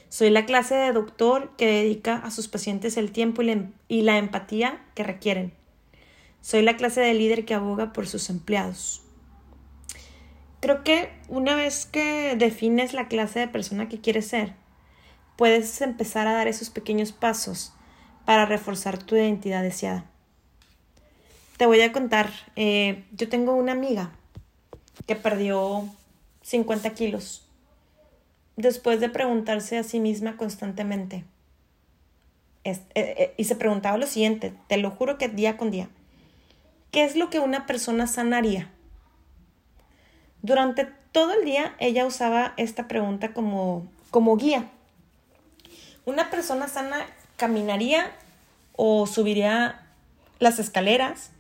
Soy 0.09 0.31
la 0.31 0.47
clase 0.47 0.77
de 0.77 0.95
doctor 0.95 1.55
que 1.59 1.67
dedica 1.67 2.17
a 2.17 2.31
sus 2.31 2.49
pacientes 2.49 2.97
el 2.97 3.13
tiempo 3.13 3.43
y 3.43 4.01
la, 4.01 4.17
empatía 4.17 4.83
que 4.95 5.05
requieren. 5.05 5.53
Soy 6.41 6.63
la 6.63 6.79
clase 6.79 7.03
de 7.03 7.13
líder 7.13 7.45
que 7.45 7.53
aboga 7.53 7.93
por 7.93 8.09
sus 8.09 8.31
empleados. 8.31 9.03
Creo 10.61 10.85
que 10.85 11.11
una 11.29 11.55
vez 11.55 11.85
que 11.85 12.35
defines 12.39 12.95
la 12.95 13.09
clase 13.09 13.41
de 13.41 13.49
persona 13.49 13.91
que 13.91 14.01
quieres 14.01 14.27
ser, 14.27 14.55
puedes 15.37 15.83
empezar 15.83 16.27
a 16.29 16.33
dar 16.33 16.49
esos 16.49 16.71
pequeños 16.71 17.13
pasos 17.13 17.75
para 18.25 18.47
reforzar 18.47 18.99
tu 18.99 19.17
identidad 19.17 19.63
deseada. 19.63 20.05
Te 21.57 21.67
voy 21.67 21.81
a 21.81 21.93
contar, 21.93 22.31
eh, 22.57 23.05
yo 23.13 23.29
tengo 23.29 23.55
una 23.55 23.73
amiga 23.73 24.13
que 25.07 25.17
perdió 25.17 25.89
50 26.43 26.91
kilos 26.91 27.47
después 28.57 29.01
de 29.01 29.09
preguntarse 29.09 29.79
a 29.79 29.83
sí 29.83 30.01
misma 30.01 30.37
constantemente. 30.37 31.25
Eh, 32.65 32.79
eh, 32.95 33.35
y 33.37 33.45
se 33.45 33.57
preguntaba 33.57 33.99
lo 33.99 34.07
siguiente, 34.07 34.55
te 34.69 34.77
lo 34.77 34.91
juro 34.91 35.19
que 35.19 35.29
día 35.29 35.57
con 35.57 35.73
día, 35.73 35.89
¿qué 36.93 37.03
es 37.03 37.17
lo 37.17 37.29
que 37.29 37.41
una 37.41 37.67
persona 37.67 38.07
sanaría? 38.07 38.71
Durante 40.43 40.87
todo 41.11 41.33
el 41.35 41.45
día 41.45 41.75
ella 41.81 42.07
usaba 42.07 42.55
esta 42.57 42.87
pregunta 42.87 43.33
como, 43.33 43.87
como 44.11 44.37
guía. 44.37 44.71
Una 46.05 46.31
persona 46.31 46.69
sana 46.69 47.07
caminaría 47.43 48.13
o 48.77 49.05
subiría 49.09 49.83
las 50.39 50.61
escaleras 50.61 51.33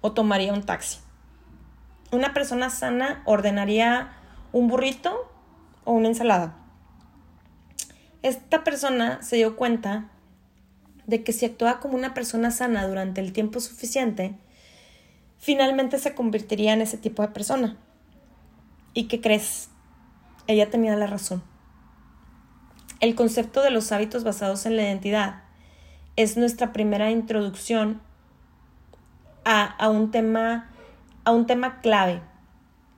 o 0.00 0.12
tomaría 0.12 0.54
un 0.54 0.62
taxi. 0.62 0.98
Una 2.10 2.32
persona 2.32 2.70
sana 2.70 3.22
ordenaría 3.26 4.14
un 4.50 4.68
burrito 4.68 5.30
o 5.84 5.92
una 5.92 6.08
ensalada. 6.08 6.56
Esta 8.22 8.64
persona 8.64 9.22
se 9.22 9.36
dio 9.36 9.56
cuenta 9.56 10.08
de 11.04 11.22
que 11.22 11.34
si 11.34 11.44
actuaba 11.44 11.80
como 11.80 11.94
una 11.94 12.14
persona 12.14 12.50
sana 12.50 12.88
durante 12.88 13.20
el 13.20 13.34
tiempo 13.34 13.60
suficiente, 13.60 14.34
finalmente 15.36 15.98
se 15.98 16.14
convertiría 16.14 16.72
en 16.72 16.80
ese 16.80 16.96
tipo 16.96 17.20
de 17.20 17.28
persona. 17.28 17.76
¿Y 18.94 19.06
qué 19.08 19.20
crees? 19.20 19.68
Ella 20.46 20.70
tenía 20.70 20.96
la 20.96 21.08
razón. 21.08 21.42
El 23.04 23.14
concepto 23.14 23.60
de 23.60 23.70
los 23.70 23.92
hábitos 23.92 24.24
basados 24.24 24.64
en 24.64 24.76
la 24.76 24.82
identidad 24.84 25.42
es 26.16 26.38
nuestra 26.38 26.72
primera 26.72 27.10
introducción 27.10 28.00
a, 29.44 29.90
un, 29.90 30.10
tema, 30.10 30.70
a 31.24 31.32
un 31.32 31.46
tema 31.46 31.82
clave, 31.82 32.22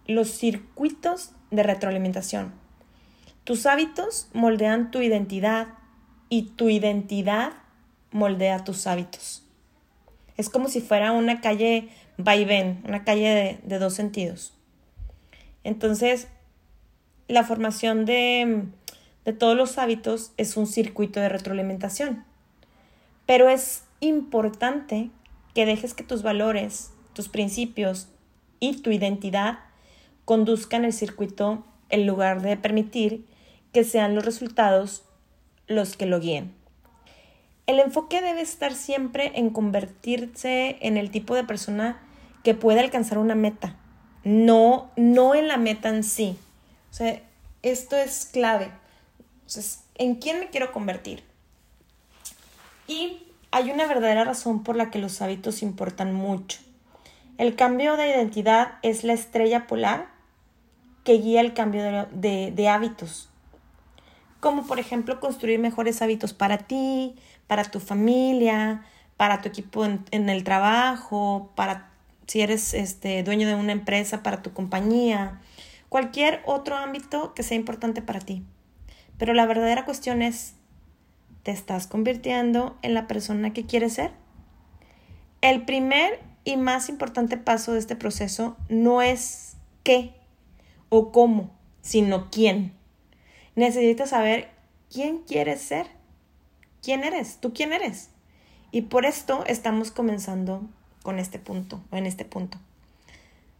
los 0.06 0.28
circuitos 0.30 1.32
de 1.50 1.64
retroalimentación. 1.64 2.52
Tus 3.42 3.66
hábitos 3.66 4.28
moldean 4.32 4.92
tu 4.92 5.00
identidad 5.00 5.70
y 6.28 6.50
tu 6.50 6.68
identidad 6.68 7.54
moldea 8.12 8.62
tus 8.62 8.86
hábitos. 8.86 9.44
Es 10.36 10.48
como 10.48 10.68
si 10.68 10.80
fuera 10.80 11.10
una 11.10 11.40
calle 11.40 11.88
vaivén, 12.16 12.80
una 12.86 13.02
calle 13.02 13.58
de, 13.60 13.78
dos 13.80 13.94
sentidos. 13.94 14.54
Entonces, 15.64 16.28
la 17.26 17.42
formación 17.42 18.04
de, 18.04 18.66
de 19.26 19.32
todos 19.32 19.56
los 19.56 19.76
hábitos 19.76 20.32
es 20.36 20.56
un 20.56 20.66
circuito 20.68 21.20
de 21.20 21.28
retroalimentación. 21.28 22.24
Pero 23.26 23.48
es 23.48 23.82
importante 23.98 25.10
que 25.52 25.66
dejes 25.66 25.94
que 25.94 26.04
tus 26.04 26.22
valores, 26.22 26.92
tus 27.12 27.28
principios 27.28 28.08
y 28.60 28.80
tu 28.82 28.90
identidad 28.92 29.58
conduzcan 30.24 30.84
el 30.84 30.92
circuito 30.92 31.64
en 31.88 32.06
lugar 32.06 32.40
de 32.40 32.56
permitir 32.56 33.26
que 33.72 33.82
sean 33.82 34.14
los 34.14 34.24
resultados 34.24 35.02
los 35.66 35.96
que 35.96 36.06
lo 36.06 36.20
guíen. 36.20 36.54
El 37.66 37.80
enfoque 37.80 38.22
debe 38.22 38.42
estar 38.42 38.74
siempre 38.74 39.32
en 39.34 39.50
convertirse 39.50 40.78
en 40.80 40.96
el 40.96 41.10
tipo 41.10 41.34
de 41.34 41.42
persona 41.42 42.00
que 42.44 42.54
puede 42.54 42.78
alcanzar 42.78 43.18
una 43.18 43.34
meta, 43.34 43.74
no, 44.22 44.88
no 44.96 45.34
en 45.34 45.48
la 45.48 45.56
meta 45.56 45.88
en 45.88 46.04
sí. 46.04 46.38
O 46.92 46.94
sea, 46.94 47.20
esto 47.62 47.96
es 47.96 48.26
clave. 48.32 48.70
¿En 49.96 50.16
quién 50.16 50.40
me 50.40 50.50
quiero 50.50 50.72
convertir? 50.72 51.22
Y 52.86 53.22
hay 53.50 53.70
una 53.70 53.86
verdadera 53.86 54.24
razón 54.24 54.62
por 54.62 54.76
la 54.76 54.90
que 54.90 54.98
los 54.98 55.22
hábitos 55.22 55.62
importan 55.62 56.12
mucho. 56.12 56.58
El 57.38 57.54
cambio 57.54 57.96
de 57.96 58.08
identidad 58.08 58.78
es 58.82 59.04
la 59.04 59.12
estrella 59.12 59.66
polar 59.66 60.08
que 61.04 61.14
guía 61.14 61.40
el 61.40 61.54
cambio 61.54 62.06
de, 62.10 62.68
hábitos. 62.68 63.28
Como 64.40 64.66
por 64.66 64.78
ejemplo 64.78 65.20
construir 65.20 65.58
mejores 65.58 66.02
hábitos 66.02 66.32
para 66.32 66.58
ti, 66.58 67.14
para 67.46 67.64
tu 67.64 67.80
familia, 67.80 68.84
para 69.16 69.40
tu 69.40 69.48
equipo 69.48 69.84
en, 69.84 70.04
en 70.10 70.28
el 70.28 70.44
trabajo, 70.44 71.52
para 71.54 71.90
si 72.26 72.40
eres 72.40 72.74
este, 72.74 73.22
dueño 73.22 73.46
de 73.46 73.54
una 73.54 73.72
empresa, 73.72 74.22
para 74.22 74.42
tu 74.42 74.52
compañía, 74.52 75.40
cualquier 75.88 76.42
otro 76.44 76.76
ámbito 76.76 77.34
que 77.34 77.42
sea 77.42 77.56
importante 77.56 78.02
para 78.02 78.20
ti. 78.20 78.42
Pero 79.18 79.34
la 79.34 79.46
verdadera 79.46 79.84
cuestión 79.84 80.22
es, 80.22 80.54
¿te 81.42 81.50
estás 81.50 81.86
convirtiendo 81.86 82.76
en 82.82 82.94
la 82.94 83.06
persona 83.06 83.52
que 83.52 83.66
quieres 83.66 83.94
ser? 83.94 84.12
El 85.40 85.64
primer 85.64 86.20
y 86.44 86.56
más 86.56 86.88
importante 86.88 87.36
paso 87.36 87.72
de 87.72 87.78
este 87.78 87.96
proceso 87.96 88.56
no 88.68 89.02
es 89.02 89.56
qué 89.82 90.14
o 90.88 91.12
cómo, 91.12 91.50
sino 91.82 92.30
quién. 92.30 92.72
Necesitas 93.54 94.10
saber 94.10 94.50
quién 94.92 95.18
quieres 95.18 95.60
ser. 95.60 95.86
¿Quién 96.82 97.04
eres? 97.04 97.38
¿Tú 97.40 97.52
quién 97.52 97.72
eres? 97.72 98.10
Y 98.70 98.82
por 98.82 99.06
esto 99.06 99.44
estamos 99.46 99.90
comenzando 99.90 100.62
con 101.02 101.18
este 101.18 101.38
punto 101.38 101.82
o 101.90 101.96
en 101.96 102.06
este 102.06 102.24
punto. 102.24 102.58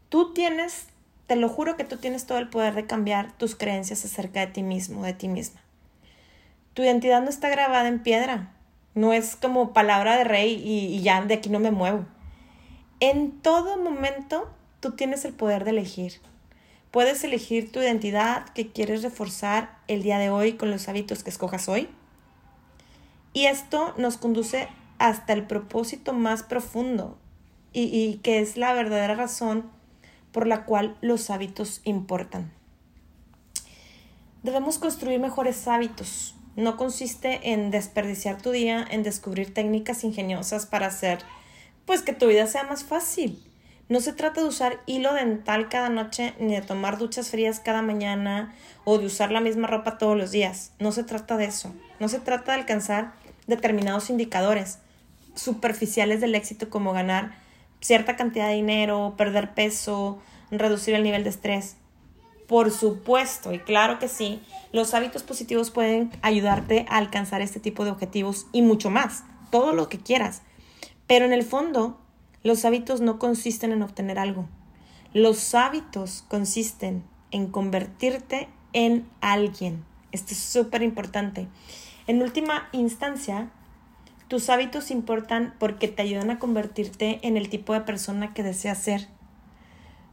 Tú 0.09 0.32
tienes, 0.32 0.86
te 1.26 1.36
lo 1.36 1.48
juro 1.48 1.76
que 1.76 1.84
tú 1.84 1.96
tienes 1.96 2.26
todo 2.26 2.38
el 2.38 2.48
poder 2.48 2.74
de 2.74 2.86
cambiar 2.86 3.32
tus 3.32 3.56
creencias 3.56 4.04
acerca 4.04 4.40
de 4.40 4.46
ti 4.48 4.62
mismo, 4.62 5.04
de 5.04 5.12
ti 5.12 5.28
misma. 5.28 5.60
Tu 6.74 6.82
identidad 6.82 7.22
no 7.22 7.28
está 7.28 7.48
grabada 7.48 7.88
en 7.88 8.02
piedra, 8.02 8.52
no 8.94 9.12
es 9.12 9.36
como 9.36 9.72
palabra 9.72 10.16
de 10.16 10.24
rey 10.24 10.54
y, 10.54 10.94
y 10.94 11.02
ya 11.02 11.22
de 11.22 11.34
aquí 11.34 11.48
no 11.48 11.58
me 11.58 11.70
muevo. 11.70 12.04
En 13.00 13.32
todo 13.42 13.76
momento 13.76 14.48
tú 14.80 14.92
tienes 14.92 15.24
el 15.24 15.32
poder 15.32 15.64
de 15.64 15.70
elegir. 15.70 16.20
Puedes 16.90 17.24
elegir 17.24 17.72
tu 17.72 17.80
identidad 17.80 18.48
que 18.50 18.72
quieres 18.72 19.02
reforzar 19.02 19.78
el 19.88 20.02
día 20.02 20.18
de 20.18 20.30
hoy 20.30 20.54
con 20.54 20.70
los 20.70 20.88
hábitos 20.88 21.22
que 21.22 21.30
escojas 21.30 21.68
hoy. 21.68 21.88
Y 23.32 23.46
esto 23.46 23.92
nos 23.98 24.16
conduce 24.16 24.68
hasta 24.98 25.32
el 25.34 25.46
propósito 25.46 26.12
más 26.14 26.42
profundo 26.42 27.18
y, 27.72 28.20
que 28.22 28.40
es 28.40 28.56
la 28.56 28.72
verdadera 28.72 29.14
razón 29.14 29.70
por 30.37 30.47
la 30.47 30.66
cual 30.66 30.99
los 31.01 31.30
hábitos 31.30 31.80
importan. 31.84 32.53
Debemos 34.43 34.78
construir 34.78 35.18
mejores 35.18 35.66
hábitos. 35.66 36.34
No 36.57 36.76
consiste 36.76 37.53
en 37.55 37.70
desperdiciar 37.70 38.43
tu 38.43 38.51
día 38.51 38.87
en 38.91 39.03
descubrir 39.03 39.55
técnicas 39.55 40.05
ingeniosas 40.05 40.66
para 40.66 40.89
hacer 40.89 41.20
pues 41.87 42.03
que 42.03 42.12
tu 42.12 42.26
vida 42.26 42.47
sea 42.49 42.64
más 42.64 42.84
fácil. 42.84 43.43
No 43.89 44.01
se 44.01 44.12
trata 44.12 44.43
de 44.43 44.49
usar 44.49 44.82
hilo 44.84 45.14
dental 45.14 45.70
cada 45.70 45.89
noche 45.89 46.34
ni 46.39 46.53
de 46.53 46.61
tomar 46.61 46.99
duchas 46.99 47.30
frías 47.30 47.59
cada 47.59 47.80
mañana 47.80 48.55
o 48.84 48.99
de 48.99 49.07
usar 49.07 49.32
la 49.32 49.41
misma 49.41 49.68
ropa 49.68 49.97
todos 49.97 50.18
los 50.18 50.32
días. 50.32 50.72
No 50.78 50.93
se 50.93 51.03
trata 51.03 51.39
de 51.39 51.47
eso. 51.47 51.72
No 51.99 52.11
se 52.11 52.20
trata 52.20 52.53
de 52.53 52.59
alcanzar 52.59 53.14
determinados 53.47 54.11
indicadores 54.11 54.80
superficiales 55.34 56.20
del 56.20 56.34
éxito 56.34 56.68
como 56.68 56.93
ganar 56.93 57.45
cierta 57.80 58.16
cantidad 58.16 58.48
de 58.48 58.54
dinero, 58.54 59.14
perder 59.16 59.54
peso, 59.54 60.18
reducir 60.50 60.94
el 60.94 61.02
nivel 61.02 61.24
de 61.24 61.30
estrés. 61.30 61.76
Por 62.46 62.70
supuesto, 62.70 63.52
y 63.52 63.58
claro 63.58 63.98
que 63.98 64.08
sí, 64.08 64.40
los 64.72 64.94
hábitos 64.94 65.22
positivos 65.24 65.70
pueden 65.70 66.12
ayudarte 66.22 66.86
a 66.88 66.98
alcanzar 66.98 67.40
este 67.40 67.58
tipo 67.58 67.84
de 67.84 67.90
objetivos 67.90 68.46
y 68.52 68.62
mucho 68.62 68.88
más, 68.88 69.24
todo 69.50 69.72
lo 69.72 69.88
que 69.88 69.98
quieras. 69.98 70.42
Pero 71.06 71.24
en 71.24 71.32
el 71.32 71.42
fondo, 71.42 71.98
los 72.42 72.64
hábitos 72.64 73.00
no 73.00 73.18
consisten 73.18 73.72
en 73.72 73.82
obtener 73.82 74.18
algo. 74.18 74.48
Los 75.12 75.54
hábitos 75.54 76.24
consisten 76.28 77.02
en 77.32 77.48
convertirte 77.48 78.48
en 78.72 79.08
alguien. 79.20 79.84
Esto 80.12 80.32
es 80.32 80.38
súper 80.38 80.82
importante. 80.82 81.48
En 82.06 82.22
última 82.22 82.68
instancia, 82.72 83.50
tus 84.28 84.50
hábitos 84.50 84.90
importan 84.90 85.54
porque 85.58 85.88
te 85.88 86.02
ayudan 86.02 86.30
a 86.30 86.38
convertirte 86.38 87.20
en 87.22 87.36
el 87.36 87.48
tipo 87.48 87.72
de 87.72 87.82
persona 87.82 88.34
que 88.34 88.42
deseas 88.42 88.78
ser. 88.78 89.08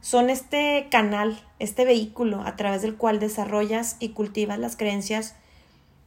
Son 0.00 0.30
este 0.30 0.88
canal, 0.90 1.40
este 1.58 1.84
vehículo 1.84 2.42
a 2.42 2.56
través 2.56 2.82
del 2.82 2.96
cual 2.96 3.18
desarrollas 3.18 3.96
y 4.00 4.10
cultivas 4.10 4.58
las 4.58 4.76
creencias 4.76 5.34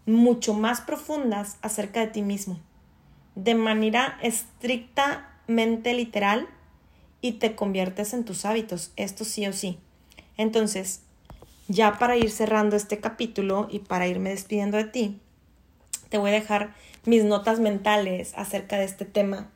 mucho 0.06 0.54
más 0.54 0.82
profundas 0.82 1.58
acerca 1.62 2.00
de 2.00 2.08
ti 2.08 2.22
mismo, 2.22 2.60
de 3.36 3.56
manera 3.56 4.18
estrictamente 4.22 5.94
literal 5.94 6.48
y 7.22 7.34
te 7.34 7.56
conviertes 7.56 8.14
en 8.14 8.24
tus 8.24 8.46
hábitos, 8.46 8.94
esto 8.96 9.26
sí 9.26 9.46
o 9.48 9.54
sí. 9.54 9.80
Entonces, 10.38 11.02
ya 11.68 11.98
para 12.00 12.16
ir 12.16 12.30
cerrando 12.30 12.76
este 12.76 13.00
capítulo 13.00 13.68
y 13.70 13.80
para 13.80 14.08
irme 14.08 14.30
despidiendo 14.30 14.78
de 14.78 14.86
ti, 14.86 15.20
te 16.10 16.18
voy 16.18 16.32
a 16.32 16.34
dejar 16.34 16.74
mis 17.06 17.24
notas 17.24 17.60
mentales 17.60 18.34
acerca 18.36 18.78
de 18.78 18.86
este 18.86 19.06
tema 19.06 19.50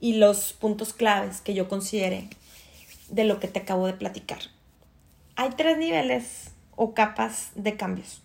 y 0.00 0.14
los 0.14 0.52
puntos 0.52 0.92
claves 0.92 1.40
que 1.40 1.54
yo 1.54 1.68
considere 1.68 2.28
de 3.08 3.24
lo 3.24 3.40
que 3.40 3.48
te 3.48 3.60
acabo 3.60 3.86
de 3.86 3.94
platicar. 3.94 4.38
Hay 5.36 5.50
tres 5.50 5.78
niveles 5.78 6.52
o 6.76 6.94
capas 6.94 7.50
de 7.54 7.76
cambios. 7.76 8.22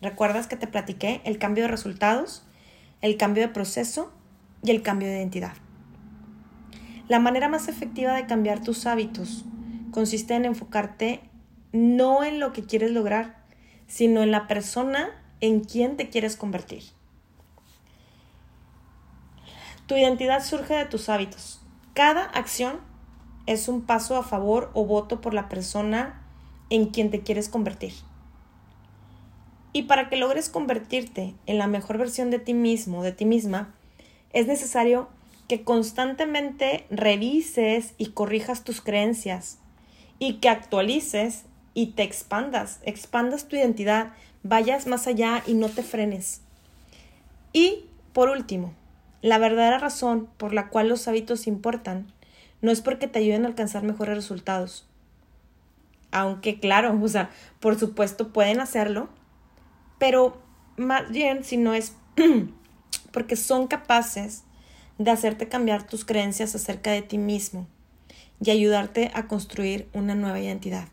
¿Recuerdas 0.00 0.46
que 0.46 0.56
te 0.56 0.66
platiqué 0.66 1.20
el 1.24 1.38
cambio 1.38 1.64
de 1.64 1.68
resultados, 1.68 2.44
el 3.00 3.16
cambio 3.16 3.42
de 3.42 3.52
proceso 3.52 4.12
y 4.62 4.70
el 4.70 4.82
cambio 4.82 5.08
de 5.08 5.18
identidad? 5.18 5.54
La 7.08 7.18
manera 7.18 7.48
más 7.48 7.68
efectiva 7.68 8.14
de 8.14 8.26
cambiar 8.26 8.62
tus 8.62 8.86
hábitos 8.86 9.44
consiste 9.90 10.34
en 10.34 10.44
enfocarte 10.44 11.20
no 11.72 12.22
en 12.22 12.38
lo 12.38 12.52
que 12.52 12.64
quieres 12.64 12.90
lograr, 12.90 13.38
sino 13.86 14.22
en 14.22 14.30
la 14.30 14.46
persona 14.46 15.10
en 15.40 15.60
quien 15.60 15.96
te 15.96 16.08
quieres 16.08 16.36
convertir. 16.36 16.84
Tu 19.86 19.96
identidad 19.96 20.44
surge 20.44 20.74
de 20.74 20.84
tus 20.84 21.08
hábitos. 21.08 21.60
Cada 21.94 22.24
acción 22.24 22.80
es 23.46 23.68
un 23.68 23.82
paso 23.82 24.16
a 24.16 24.22
favor 24.22 24.70
o 24.74 24.84
voto 24.84 25.20
por 25.20 25.32
la 25.32 25.48
persona 25.48 26.22
en 26.70 26.86
quien 26.86 27.10
te 27.10 27.20
quieres 27.20 27.48
convertir. 27.48 27.94
Y 29.72 29.84
para 29.84 30.08
que 30.08 30.16
logres 30.16 30.48
convertirte 30.48 31.34
en 31.46 31.58
la 31.58 31.66
mejor 31.66 31.98
versión 31.98 32.30
de 32.30 32.38
ti 32.38 32.52
mismo, 32.52 33.02
de 33.02 33.12
ti 33.12 33.24
misma, 33.24 33.74
es 34.32 34.46
necesario 34.46 35.08
que 35.48 35.64
constantemente 35.64 36.86
revises 36.90 37.94
y 37.96 38.10
corrijas 38.10 38.64
tus 38.64 38.82
creencias 38.82 39.58
y 40.18 40.34
que 40.34 40.50
actualices 40.50 41.44
y 41.74 41.92
te 41.92 42.02
expandas, 42.02 42.80
expandas 42.82 43.48
tu 43.48 43.56
identidad, 43.56 44.12
vayas 44.42 44.86
más 44.86 45.06
allá 45.06 45.42
y 45.46 45.54
no 45.54 45.68
te 45.68 45.82
frenes. 45.82 46.42
Y 47.52 47.86
por 48.12 48.28
último, 48.28 48.74
la 49.22 49.38
verdadera 49.38 49.78
razón 49.78 50.28
por 50.36 50.52
la 50.52 50.68
cual 50.68 50.88
los 50.88 51.08
hábitos 51.08 51.46
importan 51.46 52.12
no 52.60 52.70
es 52.70 52.80
porque 52.80 53.08
te 53.08 53.18
ayuden 53.20 53.44
a 53.44 53.48
alcanzar 53.48 53.82
mejores 53.82 54.16
resultados. 54.16 54.86
Aunque 56.10 56.58
claro, 56.58 56.98
o 57.00 57.08
sea, 57.08 57.30
por 57.60 57.78
supuesto 57.78 58.32
pueden 58.32 58.60
hacerlo, 58.60 59.08
pero 59.98 60.40
más 60.76 61.10
bien 61.10 61.44
si 61.44 61.56
no 61.56 61.74
es 61.74 61.94
porque 63.12 63.36
son 63.36 63.66
capaces 63.66 64.44
de 64.98 65.10
hacerte 65.10 65.48
cambiar 65.48 65.86
tus 65.86 66.04
creencias 66.04 66.54
acerca 66.54 66.90
de 66.90 67.02
ti 67.02 67.18
mismo 67.18 67.66
y 68.40 68.50
ayudarte 68.50 69.10
a 69.14 69.26
construir 69.26 69.88
una 69.92 70.14
nueva 70.14 70.40
identidad. 70.40 70.88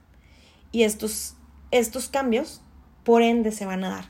Y 0.72 0.84
estos, 0.84 1.36
estos 1.72 2.10
cambios, 2.10 2.62
por 3.06 3.22
ende, 3.22 3.52
se 3.52 3.66
van 3.66 3.86
a 3.86 3.90
dar. 3.90 4.06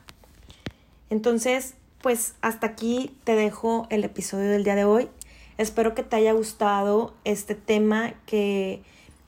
Entonces, 1.12 1.76
pues 2.02 2.34
hasta 2.42 2.66
aquí 2.66 3.16
te 3.24 3.36
dejo 3.36 3.86
el 3.92 4.04
episodio 4.04 4.50
del 4.50 4.64
día 4.64 4.76
de 4.76 4.86
hoy. 4.86 5.10
Espero 5.58 5.94
que 5.94 6.04
te 6.04 6.16
haya 6.16 6.34
gustado 6.34 7.14
este 7.24 7.54
tema 7.54 8.14
que, 8.26 8.82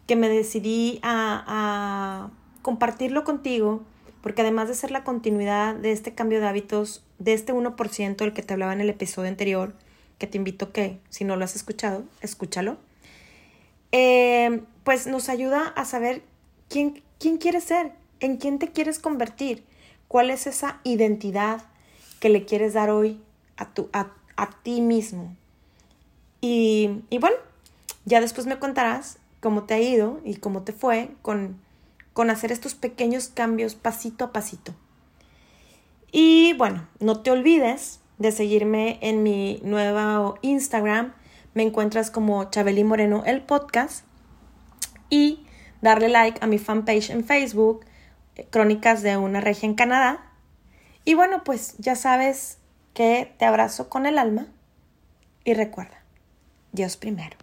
que 0.08 0.16
me 0.16 0.30
decidí 0.30 1.00
a, 1.04 1.44
a 1.48 2.32
compartirlo 2.64 3.24
contigo, 3.24 3.84
porque 4.22 4.42
además 4.42 4.68
de 4.68 4.76
ser 4.76 4.92
la 4.92 5.04
continuidad 5.04 5.76
de 5.76 5.92
este 5.92 6.16
cambio 6.16 6.40
de 6.40 6.48
hábitos, 6.48 7.04
de 7.20 7.34
este 7.34 7.54
1% 7.54 8.16
del 8.16 8.34
que 8.34 8.42
te 8.42 8.54
hablaba 8.54 8.74
en 8.74 8.82
el 8.82 8.90
episodio 8.90 9.30
anterior, 9.30 9.74
que 10.18 10.28
te 10.28 10.38
invito 10.38 10.72
que, 10.72 11.00
si 11.10 11.24
no 11.24 11.36
lo 11.36 11.46
has 11.46 11.56
escuchado, 11.56 12.04
escúchalo, 12.22 12.78
eh, 13.92 14.62
pues 14.84 15.08
nos 15.08 15.30
ayuda 15.30 15.68
a 15.76 15.86
saber 15.86 16.24
quién, 16.70 17.04
quién 17.20 17.38
quieres 17.38 17.64
ser, 17.64 17.94
en 18.20 18.38
quién 18.38 18.60
te 18.60 18.70
quieres 18.70 19.00
convertir, 19.00 19.66
cuál 20.08 20.30
es 20.30 20.48
esa 20.48 20.80
identidad 20.84 21.64
que 22.20 22.30
le 22.30 22.46
quieres 22.46 22.74
dar 22.74 22.90
hoy 22.90 23.22
a, 23.58 23.74
tu, 23.74 23.90
a, 23.94 24.10
ti 24.64 24.82
mismo. 24.82 25.36
Y, 26.42 27.02
y, 27.10 27.18
bueno, 27.20 27.38
ya 28.06 28.22
después 28.22 28.48
me 28.48 28.60
contarás 28.60 29.18
cómo 29.40 29.64
te 29.64 29.74
ha 29.74 29.80
ido 29.80 30.20
y 30.24 30.36
cómo 30.36 30.64
te 30.64 30.74
fue 30.74 31.12
con, 31.22 31.60
con 32.14 32.30
hacer 32.30 32.52
estos 32.52 32.76
pequeños 32.76 33.28
cambios 33.28 33.76
pasito 33.76 34.26
a 34.26 34.32
pasito. 34.32 34.74
Y 36.12 36.54
bueno, 36.54 36.88
no 37.00 37.20
te 37.22 37.32
olvides 37.32 38.00
de 38.18 38.32
seguirme 38.32 38.98
en 39.02 39.24
mi 39.24 39.60
nuevo 39.64 40.36
Instagram. 40.42 41.14
Me 41.54 41.64
encuentras 41.64 42.12
como 42.12 42.50
Chabeli 42.50 42.84
Moreno 42.84 43.24
el 43.26 43.42
podcast. 43.42 44.06
Y 45.10 45.46
darle 45.82 46.10
like 46.10 46.40
a 46.42 46.48
mi 46.48 46.58
fanpage 46.58 47.10
en 47.10 47.24
Facebook, 47.24 47.86
Crónicas 48.50 49.02
de 49.02 49.18
una 49.18 49.42
regia 49.42 49.68
en 49.68 49.76
Canadá. 49.76 50.32
Y 51.06 51.14
bueno, 51.14 51.44
pues 51.44 51.76
ya 51.78 51.96
sabes 51.96 52.58
que 52.94 53.34
te 53.38 53.46
abrazo 53.46 53.90
con 53.90 54.06
el 54.06 54.18
alma. 54.18 54.48
Y 55.44 55.54
recuerda, 55.54 56.02
Dios 56.72 56.98
primero. 56.98 57.38